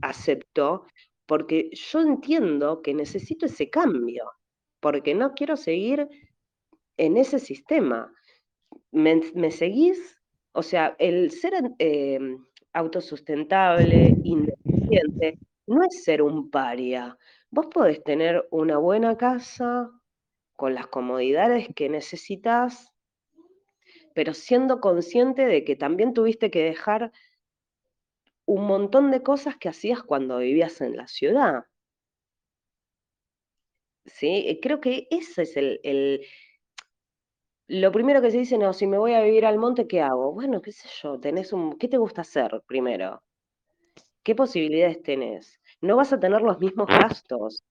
acepto 0.00 0.86
porque 1.26 1.68
yo 1.74 2.00
entiendo 2.00 2.80
que 2.80 2.94
necesito 2.94 3.44
ese 3.44 3.68
cambio, 3.68 4.32
porque 4.80 5.14
no 5.14 5.34
quiero 5.34 5.58
seguir 5.58 6.08
en 6.96 7.18
ese 7.18 7.38
sistema. 7.38 8.10
¿Me, 8.92 9.50
seguís? 9.50 10.16
O 10.52 10.62
sea, 10.62 10.96
el 10.98 11.32
ser 11.32 11.52
em, 11.78 12.42
autosustentable, 12.72 14.16
independiente, 14.24 15.38
no 15.66 15.82
es 15.84 16.02
ser 16.02 16.22
un 16.22 16.48
paria. 16.48 17.14
Vos 17.50 17.66
podés 17.66 18.02
tener 18.04 18.48
una 18.50 18.78
buena 18.78 19.18
casa 19.18 19.90
con 20.56 20.74
las 20.74 20.86
comodidades 20.86 21.68
que 21.76 21.90
necesitas 21.90 22.90
pero 24.18 24.34
siendo 24.34 24.80
consciente 24.80 25.46
de 25.46 25.62
que 25.62 25.76
también 25.76 26.12
tuviste 26.12 26.50
que 26.50 26.64
dejar 26.64 27.12
un 28.46 28.66
montón 28.66 29.12
de 29.12 29.22
cosas 29.22 29.56
que 29.56 29.68
hacías 29.68 30.02
cuando 30.02 30.38
vivías 30.38 30.80
en 30.80 30.96
la 30.96 31.06
ciudad. 31.06 31.66
¿Sí? 34.06 34.42
Eh, 34.48 34.58
creo 34.60 34.80
que 34.80 35.06
ese 35.12 35.42
es 35.42 35.56
el, 35.56 36.26
Lo 37.68 37.92
primero 37.92 38.20
que 38.20 38.32
se 38.32 38.38
dice, 38.38 38.58
no, 38.58 38.72
si 38.72 38.88
me 38.88 38.98
voy 38.98 39.12
a 39.12 39.22
vivir 39.22 39.46
al 39.46 39.56
monte, 39.56 39.86
¿qué 39.86 40.00
hago? 40.00 40.32
Bueno, 40.32 40.60
qué 40.62 40.72
sé 40.72 40.88
yo, 41.00 41.20
tenés 41.20 41.52
un... 41.52 41.78
¿qué 41.78 41.86
te 41.86 41.96
gusta 41.96 42.22
hacer 42.22 42.60
primero? 42.66 43.22
¿Qué 44.24 44.34
posibilidades 44.34 45.00
tenés? 45.00 45.60
No 45.80 45.94
vas 45.94 46.12
a 46.12 46.18
tener 46.18 46.42
los 46.42 46.58
mismos 46.58 46.88
gastos. 46.88 47.62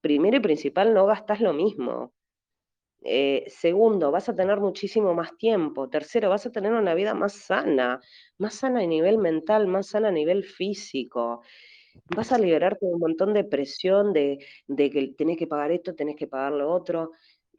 Primero 0.00 0.38
y 0.38 0.40
principal, 0.40 0.92
no 0.92 1.06
gastas 1.06 1.40
lo 1.40 1.52
mismo. 1.52 2.12
Eh, 3.02 3.44
segundo, 3.48 4.10
vas 4.10 4.28
a 4.28 4.34
tener 4.34 4.58
muchísimo 4.60 5.14
más 5.14 5.36
tiempo. 5.36 5.88
Tercero, 5.88 6.30
vas 6.30 6.46
a 6.46 6.52
tener 6.52 6.72
una 6.72 6.94
vida 6.94 7.14
más 7.14 7.34
sana, 7.34 8.00
más 8.38 8.54
sana 8.54 8.80
a 8.80 8.86
nivel 8.86 9.18
mental, 9.18 9.66
más 9.68 9.88
sana 9.88 10.08
a 10.08 10.12
nivel 10.12 10.44
físico. 10.44 11.42
Vas 12.14 12.32
a 12.32 12.38
liberarte 12.38 12.86
de 12.86 12.92
un 12.92 13.00
montón 13.00 13.32
de 13.34 13.44
presión 13.44 14.12
de, 14.12 14.38
que 14.76 15.14
tenés 15.16 15.38
que 15.38 15.46
pagar 15.46 15.70
esto, 15.72 15.94
tenés 15.94 16.16
que 16.16 16.26
pagar 16.26 16.52
lo 16.52 16.70
otro. 16.72 17.12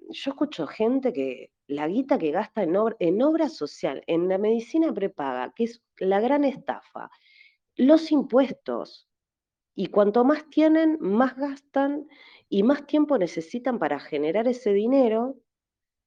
Yo 0.09 0.31
escucho 0.31 0.67
gente 0.67 1.13
que 1.13 1.51
la 1.67 1.87
guita 1.87 2.17
que 2.17 2.31
gasta 2.31 2.63
en 2.63 2.75
obra, 2.75 2.95
en 2.99 3.21
obra 3.21 3.49
social, 3.49 4.03
en 4.07 4.27
la 4.29 4.37
medicina 4.37 4.93
prepaga, 4.93 5.53
que 5.55 5.65
es 5.65 5.81
la 5.97 6.19
gran 6.19 6.43
estafa, 6.43 7.09
los 7.75 8.11
impuestos. 8.11 9.06
Y 9.79 9.89
cuanto 9.89 10.23
más 10.23 10.49
tienen, 10.49 10.97
más 10.99 11.35
gastan 11.37 12.07
y 12.49 12.63
más 12.63 12.87
tiempo 12.87 13.19
necesitan 13.19 13.77
para 13.77 13.99
generar 13.99 14.47
ese 14.47 14.73
dinero, 14.73 15.35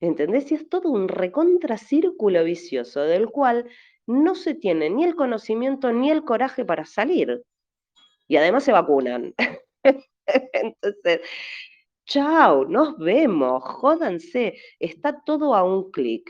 ¿entendés? 0.01 0.51
Y 0.51 0.57
es 0.57 0.69
todo 0.69 0.91
un 0.91 1.07
recontracírculo 1.07 2.43
vicioso 2.43 3.03
del 3.03 3.29
cual 3.29 3.71
no 4.09 4.35
se 4.35 4.57
tiene 4.57 4.91
ni 4.91 5.05
el 5.05 5.15
conocimiento 5.15 5.93
ni 5.93 6.11
el 6.11 6.25
coraje 6.25 6.65
para 6.65 6.85
salir. 6.85 7.45
Y 8.27 8.39
además 8.39 8.65
se 8.65 8.73
vacunan. 8.73 9.35
Entonces, 10.53 11.21
chao, 12.07 12.65
nos 12.65 12.99
vemos, 12.99 13.63
jódanse, 13.63 14.59
está 14.81 15.23
todo 15.23 15.55
a 15.55 15.63
un 15.63 15.93
clic. 15.93 16.29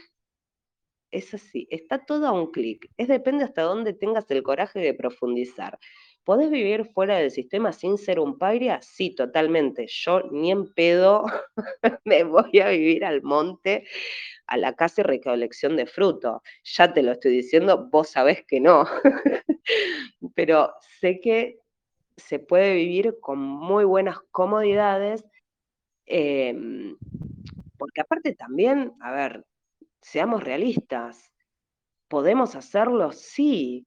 Es 1.10 1.32
así, 1.32 1.66
está 1.70 2.04
todo 2.04 2.26
a 2.26 2.32
un 2.32 2.50
clic. 2.50 2.86
Es 2.98 3.08
depende 3.08 3.44
hasta 3.44 3.62
dónde 3.62 3.94
tengas 3.94 4.30
el 4.30 4.42
coraje 4.42 4.78
de 4.80 4.92
profundizar. 4.92 5.78
¿Podés 6.30 6.48
vivir 6.48 6.84
fuera 6.84 7.16
del 7.18 7.32
sistema 7.32 7.72
sin 7.72 7.98
ser 7.98 8.20
un 8.20 8.38
paria? 8.38 8.80
Sí, 8.82 9.16
totalmente. 9.16 9.88
Yo 9.88 10.22
ni 10.30 10.52
en 10.52 10.72
pedo 10.74 11.24
me 12.04 12.22
voy 12.22 12.60
a 12.60 12.68
vivir 12.68 13.04
al 13.04 13.20
monte, 13.22 13.88
a 14.46 14.56
la 14.56 14.76
casa 14.76 15.00
y 15.00 15.04
recolección 15.06 15.74
de 15.74 15.86
fruto. 15.86 16.40
Ya 16.62 16.92
te 16.92 17.02
lo 17.02 17.10
estoy 17.10 17.32
diciendo, 17.32 17.88
vos 17.90 18.10
sabés 18.10 18.44
que 18.46 18.60
no. 18.60 18.84
Pero 20.36 20.72
sé 21.00 21.18
que 21.18 21.58
se 22.16 22.38
puede 22.38 22.76
vivir 22.76 23.16
con 23.20 23.40
muy 23.40 23.84
buenas 23.84 24.20
comodidades, 24.30 25.24
em, 26.06 26.96
porque 27.76 28.02
aparte 28.02 28.36
también, 28.36 28.92
a 29.00 29.10
ver, 29.10 29.44
seamos 30.00 30.44
realistas, 30.44 31.32
¿podemos 32.08 32.54
hacerlo? 32.54 33.10
Sí. 33.10 33.84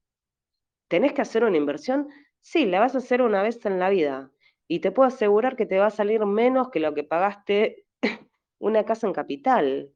¿Tenés 0.88 1.14
que 1.14 1.22
hacer 1.22 1.44
una 1.44 1.56
inversión? 1.56 2.08
Sí, 2.44 2.66
la 2.66 2.78
vas 2.78 2.94
a 2.94 2.98
hacer 2.98 3.22
una 3.22 3.42
vez 3.42 3.64
en 3.64 3.78
la 3.78 3.88
vida. 3.88 4.30
Y 4.68 4.80
te 4.80 4.92
puedo 4.92 5.08
asegurar 5.08 5.56
que 5.56 5.64
te 5.64 5.78
va 5.78 5.86
a 5.86 5.90
salir 5.90 6.24
menos 6.26 6.68
que 6.70 6.78
lo 6.78 6.92
que 6.94 7.02
pagaste 7.02 7.86
una 8.58 8.84
casa 8.84 9.06
en 9.06 9.14
capital. 9.14 9.94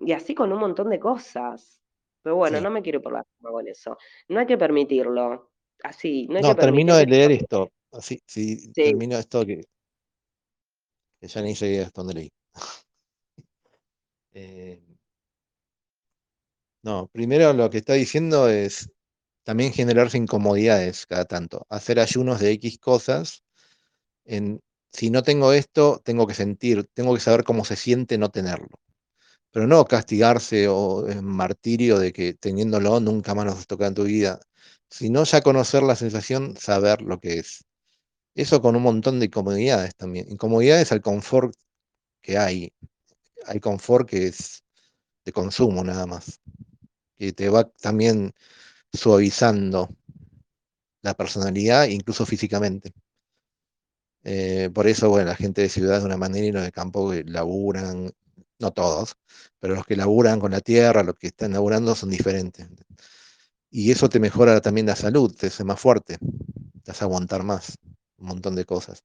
Y 0.00 0.12
así 0.12 0.34
con 0.34 0.52
un 0.52 0.58
montón 0.58 0.90
de 0.90 0.98
cosas. 0.98 1.80
Pero 2.22 2.34
bueno, 2.36 2.58
Sí. 2.58 2.64
no 2.64 2.70
me 2.70 2.82
quiero 2.82 3.00
por 3.00 3.12
la 3.12 3.22
cama 3.22 3.52
con 3.52 3.68
eso. 3.68 3.96
No 4.28 4.40
hay 4.40 4.46
que 4.46 4.58
permitirlo. 4.58 5.52
Así, 5.84 6.26
no 6.26 6.38
hay 6.38 6.42
No, 6.42 6.54
que 6.56 6.60
termino 6.60 6.96
de 6.96 7.06
leer 7.06 7.30
esto. 7.30 7.70
Así, 7.92 8.18
sí, 8.26 8.56
Sí. 8.58 8.72
termino 8.74 9.16
esto 9.16 9.46
que, 9.46 9.62
que 11.20 11.28
ya 11.28 11.40
ni 11.40 11.54
sé 11.54 11.82
hasta 11.82 12.00
dónde 12.02 12.14
leí. 12.14 12.30
Eh, 14.38 14.82
no, 16.82 17.08
primero 17.10 17.54
lo 17.54 17.70
que 17.70 17.78
está 17.78 17.94
diciendo 17.94 18.50
es 18.50 18.90
también 19.46 19.72
generarse 19.72 20.18
incomodidades 20.18 21.06
cada 21.06 21.24
tanto. 21.24 21.66
Hacer 21.70 22.00
ayunos 22.00 22.40
de 22.40 22.50
X 22.50 22.80
cosas. 22.80 23.44
Si 24.92 25.10
no 25.10 25.22
tengo 25.22 25.52
esto, 25.52 26.02
tengo 26.04 26.26
que 26.26 26.34
sentir, 26.34 26.90
tengo 26.94 27.14
que 27.14 27.20
saber 27.20 27.44
cómo 27.44 27.64
se 27.64 27.76
siente 27.76 28.18
no 28.18 28.28
tenerlo. 28.28 28.80
Pero 29.52 29.68
no 29.68 29.84
castigarse 29.84 30.66
o 30.66 31.08
en 31.08 31.24
martirio 31.24 32.00
de 32.00 32.12
que 32.12 32.34
teniéndolo 32.34 32.98
nunca 32.98 33.36
más 33.36 33.46
nos 33.46 33.68
toca 33.68 33.86
en 33.86 33.94
tu 33.94 34.02
vida, 34.02 34.40
sino 34.90 35.22
ya 35.22 35.40
conocer 35.42 35.84
la 35.84 35.94
sensación, 35.94 36.56
saber 36.56 37.00
lo 37.02 37.20
que 37.20 37.38
es. 37.38 37.64
Eso 38.34 38.60
con 38.60 38.74
un 38.74 38.82
montón 38.82 39.20
de 39.20 39.26
incomodidades 39.26 39.94
también. 39.94 40.26
Incomodidades 40.28 40.90
al 40.90 41.02
confort 41.02 41.54
que 42.20 42.36
hay. 42.36 42.72
Hay 43.46 43.60
confort 43.60 44.08
que 44.08 44.26
es 44.26 44.64
de 45.24 45.30
consumo 45.30 45.84
nada 45.84 46.04
más. 46.06 46.40
Que 47.16 47.32
te 47.32 47.48
va 47.48 47.70
también 47.80 48.34
suavizando 48.96 49.88
la 51.02 51.14
personalidad, 51.14 51.86
incluso 51.88 52.26
físicamente. 52.26 52.92
Eh, 54.24 54.70
por 54.74 54.86
eso, 54.88 55.08
bueno, 55.08 55.28
la 55.28 55.36
gente 55.36 55.62
de 55.62 55.68
ciudad 55.68 56.00
de 56.00 56.06
una 56.06 56.16
manera 56.16 56.46
y 56.46 56.52
los 56.52 56.62
de 56.64 56.72
campo 56.72 57.12
laburan, 57.26 58.10
no 58.58 58.70
todos, 58.72 59.14
pero 59.60 59.74
los 59.74 59.86
que 59.86 59.96
laburan 59.96 60.40
con 60.40 60.50
la 60.52 60.60
tierra, 60.60 61.02
los 61.04 61.14
que 61.16 61.28
están 61.28 61.52
laburando 61.52 61.94
son 61.94 62.10
diferentes. 62.10 62.66
Y 63.70 63.90
eso 63.90 64.08
te 64.08 64.20
mejora 64.20 64.60
también 64.60 64.86
la 64.86 64.96
salud, 64.96 65.34
te 65.34 65.48
hace 65.48 65.64
más 65.64 65.80
fuerte, 65.80 66.18
te 66.84 66.90
hace 66.90 67.04
aguantar 67.04 67.42
más, 67.44 67.76
un 68.18 68.28
montón 68.28 68.54
de 68.56 68.64
cosas. 68.64 69.02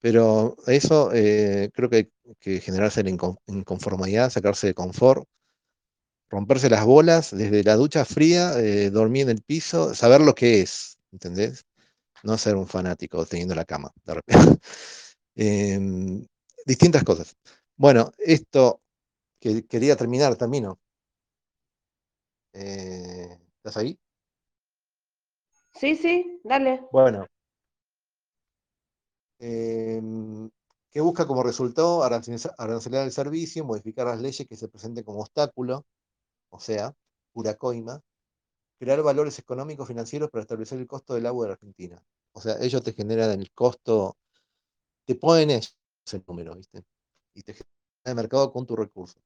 Pero 0.00 0.56
eso 0.66 1.10
eh, 1.14 1.70
creo 1.74 1.90
que 1.90 1.96
hay 1.96 2.10
que 2.40 2.60
generarse 2.60 3.02
la 3.04 3.10
incon- 3.10 3.38
inconformidad, 3.48 4.30
sacarse 4.30 4.68
de 4.68 4.74
confort, 4.74 5.24
romperse 6.30 6.70
las 6.70 6.84
bolas 6.84 7.36
desde 7.36 7.64
la 7.64 7.76
ducha 7.76 8.04
fría, 8.04 8.52
eh, 8.58 8.90
dormir 8.90 9.22
en 9.22 9.30
el 9.30 9.42
piso, 9.42 9.94
saber 9.94 10.20
lo 10.20 10.34
que 10.34 10.60
es, 10.60 10.98
¿entendés? 11.12 11.64
No 12.22 12.36
ser 12.38 12.56
un 12.56 12.66
fanático 12.66 13.24
teniendo 13.26 13.54
la 13.54 13.64
cama, 13.64 13.90
de 14.04 14.14
repente. 14.14 14.60
Em, 15.40 16.26
distintas 16.66 17.04
cosas. 17.04 17.36
Bueno, 17.76 18.10
esto 18.18 18.80
que 19.40 19.64
quería 19.66 19.94
terminar, 19.96 20.34
termino. 20.34 20.80
Eh, 22.52 23.38
¿Estás 23.58 23.76
ahí? 23.76 23.96
Sí, 25.74 25.94
sí, 25.94 26.40
dale. 26.42 26.80
Bueno. 26.90 27.24
em, 29.38 30.50
que 30.90 31.00
busca 31.00 31.26
como 31.26 31.42
resultado 31.42 32.02
arancelar 32.02 33.04
el 33.04 33.12
servicio, 33.12 33.64
modificar 33.64 34.06
las 34.06 34.20
leyes 34.20 34.46
que 34.48 34.56
se 34.56 34.68
presenten 34.68 35.04
como 35.04 35.20
obstáculo, 35.20 35.84
o 36.50 36.60
sea, 36.60 36.94
pura 37.32 37.54
coima, 37.56 38.00
crear 38.78 39.02
valores 39.02 39.38
económicos 39.38 39.88
financieros 39.88 40.30
para 40.30 40.42
establecer 40.42 40.78
el 40.78 40.86
costo 40.86 41.14
del 41.14 41.26
agua 41.26 41.44
de 41.44 41.48
la 41.48 41.54
Argentina. 41.54 42.02
O 42.32 42.40
sea, 42.40 42.56
ellos 42.60 42.82
te 42.82 42.92
generan 42.92 43.40
el 43.40 43.52
costo, 43.52 44.16
te 45.04 45.14
ponen 45.14 45.50
ese 45.50 46.24
número, 46.26 46.54
¿viste? 46.54 46.84
Y 47.34 47.42
te 47.42 47.54
generan 47.54 47.72
el 48.04 48.14
mercado 48.14 48.52
con 48.52 48.66
tu 48.66 48.76
recurso. 48.76 49.20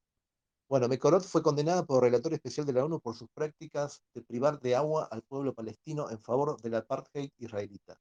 Bueno, 0.68 0.88
Mekorot 0.88 1.22
fue 1.22 1.42
condenada 1.42 1.84
por 1.84 2.02
relator 2.02 2.32
especial 2.32 2.64
de 2.64 2.72
la 2.72 2.84
ONU 2.84 2.98
por 2.98 3.14
sus 3.14 3.28
prácticas 3.28 4.02
de 4.14 4.22
privar 4.22 4.58
de 4.60 4.74
agua 4.74 5.06
al 5.10 5.22
pueblo 5.22 5.52
palestino 5.52 6.08
en 6.08 6.18
favor 6.18 6.58
del 6.62 6.76
apartheid 6.76 7.30
israelita, 7.38 8.00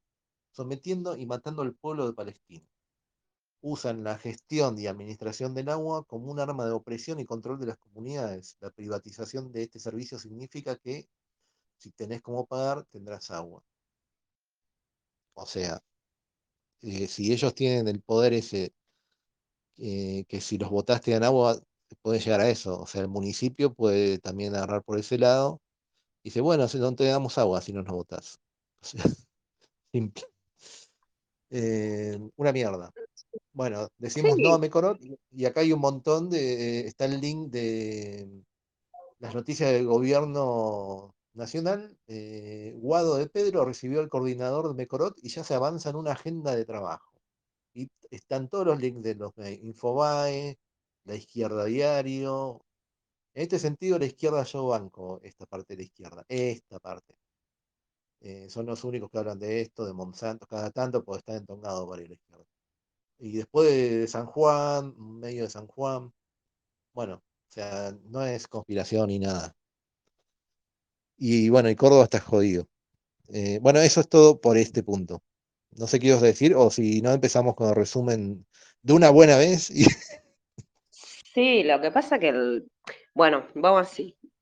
sometiendo 0.51 1.17
y 1.17 1.25
matando 1.25 1.63
al 1.63 1.73
pueblo 1.73 2.07
de 2.07 2.13
Palestina. 2.13 2.65
Usan 3.61 4.03
la 4.03 4.17
gestión 4.17 4.77
y 4.79 4.87
administración 4.87 5.53
del 5.53 5.69
agua 5.69 6.03
como 6.05 6.31
un 6.31 6.39
arma 6.39 6.65
de 6.65 6.71
opresión 6.71 7.19
y 7.19 7.25
control 7.25 7.59
de 7.59 7.67
las 7.67 7.77
comunidades. 7.77 8.57
La 8.59 8.71
privatización 8.71 9.51
de 9.51 9.63
este 9.63 9.79
servicio 9.79 10.19
significa 10.19 10.75
que 10.77 11.07
si 11.77 11.91
tenés 11.91 12.21
cómo 12.21 12.45
pagar, 12.45 12.85
tendrás 12.91 13.31
agua. 13.31 13.63
O 15.35 15.45
sea, 15.45 15.81
eh, 16.81 17.07
si 17.07 17.31
ellos 17.31 17.53
tienen 17.55 17.87
el 17.87 18.01
poder 18.01 18.33
ese, 18.33 18.73
eh, 19.77 20.25
que 20.27 20.41
si 20.41 20.57
los 20.57 20.69
votás 20.69 21.01
te 21.01 21.11
dan 21.11 21.23
agua, 21.23 21.59
puede 22.01 22.19
llegar 22.19 22.41
a 22.41 22.49
eso. 22.49 22.79
O 22.81 22.87
sea, 22.87 23.01
el 23.01 23.07
municipio 23.07 23.73
puede 23.73 24.19
también 24.19 24.55
agarrar 24.55 24.83
por 24.83 24.99
ese 24.99 25.17
lado 25.17 25.61
y 26.23 26.29
dice, 26.29 26.41
bueno, 26.41 26.67
si 26.67 26.79
no 26.79 26.95
te 26.95 27.05
damos 27.05 27.37
agua 27.37 27.61
si 27.61 27.73
no 27.73 27.83
nos 27.83 27.93
votás. 27.93 28.39
O 28.83 28.87
sea, 28.87 29.03
simple. 29.93 30.23
Eh, 31.51 32.17
una 32.37 32.51
mierda. 32.51 32.91
Bueno, 33.53 33.87
decimos 33.97 34.37
no 34.37 34.53
a 34.53 34.57
Mecorot 34.57 34.99
y 35.31 35.45
acá 35.45 35.61
hay 35.61 35.73
un 35.73 35.81
montón 35.81 36.29
de, 36.29 36.87
está 36.87 37.05
el 37.05 37.19
link 37.19 37.51
de 37.51 38.43
las 39.19 39.35
noticias 39.35 39.71
del 39.71 39.85
gobierno 39.85 41.15
nacional. 41.33 41.97
eh, 42.07 42.73
Guado 42.77 43.17
de 43.17 43.27
Pedro 43.27 43.65
recibió 43.65 43.99
al 43.99 44.09
coordinador 44.09 44.69
de 44.69 44.75
Mecorot 44.75 45.17
y 45.21 45.29
ya 45.29 45.43
se 45.43 45.53
avanza 45.53 45.89
en 45.89 45.97
una 45.97 46.13
agenda 46.13 46.55
de 46.55 46.65
trabajo. 46.65 47.11
Y 47.73 47.89
están 48.09 48.49
todos 48.49 48.65
los 48.65 48.79
links 48.79 49.03
de 49.03 49.15
los 49.15 49.35
de 49.35 49.53
Infobae, 49.53 50.57
la 51.05 51.15
izquierda 51.15 51.65
diario. 51.65 52.65
En 53.33 53.43
este 53.43 53.59
sentido, 53.59 53.99
la 53.99 54.05
izquierda 54.05 54.43
yo 54.43 54.67
banco 54.67 55.19
esta 55.23 55.45
parte 55.45 55.73
de 55.73 55.77
la 55.77 55.83
izquierda, 55.83 56.25
esta 56.27 56.79
parte. 56.79 57.15
Eh, 58.21 58.49
son 58.49 58.65
los 58.67 58.83
únicos 58.83 59.09
que 59.09 59.17
hablan 59.17 59.39
de 59.39 59.61
esto, 59.61 59.85
de 59.85 59.93
Monsanto, 59.93 60.45
cada 60.47 60.69
tanto 60.71 61.03
puede 61.03 61.19
estar 61.19 61.35
entongado 61.35 61.89
para 61.89 62.03
la 62.03 62.13
izquierda. 62.13 62.45
Y 63.23 63.33
después 63.37 63.69
de 63.69 64.07
San 64.07 64.25
Juan, 64.25 64.95
medio 64.97 65.43
de 65.43 65.49
San 65.49 65.67
Juan, 65.67 66.11
bueno, 66.91 67.17
o 67.17 67.51
sea, 67.51 67.95
no 68.05 68.25
es 68.25 68.47
conspiración 68.47 69.09
ni 69.09 69.19
nada. 69.19 69.55
Y 71.17 71.49
bueno, 71.49 71.69
y 71.69 71.75
Córdoba 71.75 72.05
está 72.05 72.19
jodido. 72.19 72.67
Eh, 73.27 73.59
bueno, 73.61 73.79
eso 73.79 74.01
es 74.01 74.09
todo 74.09 74.41
por 74.41 74.57
este 74.57 74.81
punto. 74.81 75.21
No 75.71 75.85
sé 75.85 75.99
qué 75.99 76.07
ibas 76.07 76.23
a 76.23 76.25
decir, 76.25 76.55
o 76.55 76.71
si 76.71 76.99
no 77.03 77.11
empezamos 77.11 77.53
con 77.53 77.69
el 77.69 77.75
resumen 77.75 78.43
de 78.81 78.93
una 78.93 79.11
buena 79.11 79.37
vez. 79.37 79.71
Sí, 81.33 81.63
lo 81.63 81.79
que 81.79 81.91
pasa 81.91 82.19
que. 82.19 82.63
Bueno, 83.13 83.47
vamos 83.53 83.87
así. 83.87 84.17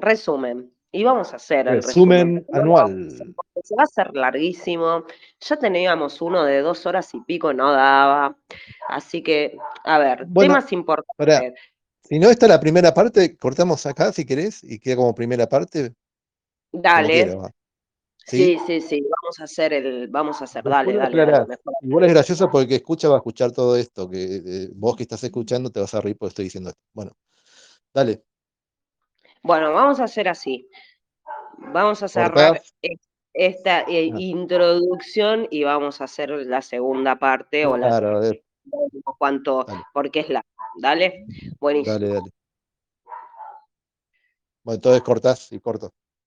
Resumen. 0.00 0.75
Y 0.96 1.04
vamos 1.04 1.32
a 1.32 1.36
hacer 1.36 1.68
el 1.68 1.82
resumen. 1.82 2.36
Resumen 2.36 2.46
anual. 2.52 3.10
Se 3.62 3.74
va 3.74 3.82
a 3.82 3.84
hacer 3.84 4.14
larguísimo. 4.14 5.04
Ya 5.40 5.56
teníamos 5.56 6.22
uno 6.22 6.42
de 6.42 6.60
dos 6.60 6.86
horas 6.86 7.12
y 7.12 7.20
pico, 7.20 7.52
no 7.52 7.70
daba. 7.70 8.36
Así 8.88 9.22
que, 9.22 9.56
a 9.84 9.98
ver, 9.98 10.24
Bueno, 10.26 10.54
temas 10.54 10.64
para, 10.64 10.74
importantes. 10.76 11.60
si 12.02 12.18
no 12.18 12.30
está 12.30 12.48
la 12.48 12.58
primera 12.58 12.94
parte, 12.94 13.36
cortamos 13.36 13.84
acá 13.84 14.10
si 14.10 14.24
querés 14.24 14.64
y 14.64 14.78
queda 14.78 14.96
como 14.96 15.14
primera 15.14 15.46
parte, 15.46 15.94
Dale. 16.72 17.36
¿Sí? 18.26 18.56
Sí, 18.56 18.58
sí, 18.66 18.80
sí. 18.80 19.00
Vamos 19.02 19.38
a 19.40 19.44
hacer 19.44 19.72
el. 19.74 20.08
Vamos 20.08 20.40
a 20.40 20.44
hacer. 20.44 20.64
Dale, 20.64 20.94
dale, 20.94 20.98
dale. 20.98 21.22
aclarás. 21.22 21.48
Mejor 21.48 21.74
Igual 21.82 22.04
es 22.06 22.12
gracioso 22.12 22.50
porque 22.50 22.76
escucha 22.76 23.08
va 23.08 23.16
a 23.16 23.18
escuchar 23.18 23.52
todo 23.52 23.76
esto, 23.76 24.08
que 24.08 24.42
eh, 24.44 24.68
vos 24.74 24.96
que 24.96 25.04
estás 25.04 25.22
escuchando 25.22 25.70
te 25.70 25.80
vas 25.80 25.94
a 25.94 26.00
reír 26.00 26.16
porque 26.18 26.30
estoy 26.30 26.44
diciendo 26.46 26.70
esto. 26.70 26.82
Bueno, 26.92 27.12
dale, 27.94 28.24
Bueno, 29.46 29.72
vamos 29.72 30.00
a 30.00 30.04
hacer 30.04 30.28
así. 30.28 30.68
Vamos 31.72 32.02
a 32.02 32.08
cerrar 32.08 32.60
esta 33.32 33.82
eh, 33.82 34.10
Ah. 34.12 34.16
introducción 34.18 35.46
y 35.52 35.62
vamos 35.62 36.00
a 36.00 36.04
hacer 36.04 36.30
la 36.30 36.60
segunda 36.62 37.16
parte 37.16 37.64
o 37.64 37.76
la 37.76 37.88
Claro, 37.88 38.20
Dale. 38.20 38.42
porque 39.92 40.20
es 40.20 40.28
la. 40.30 40.44
Dale, 40.78 41.26
buenísimo. 41.60 41.94
dale, 41.94 42.08
dale. 42.14 42.30
Bueno, 44.64 44.74
entonces 44.74 45.02
cortás 45.02 45.52
y 45.52 45.60
corto. 45.60 45.92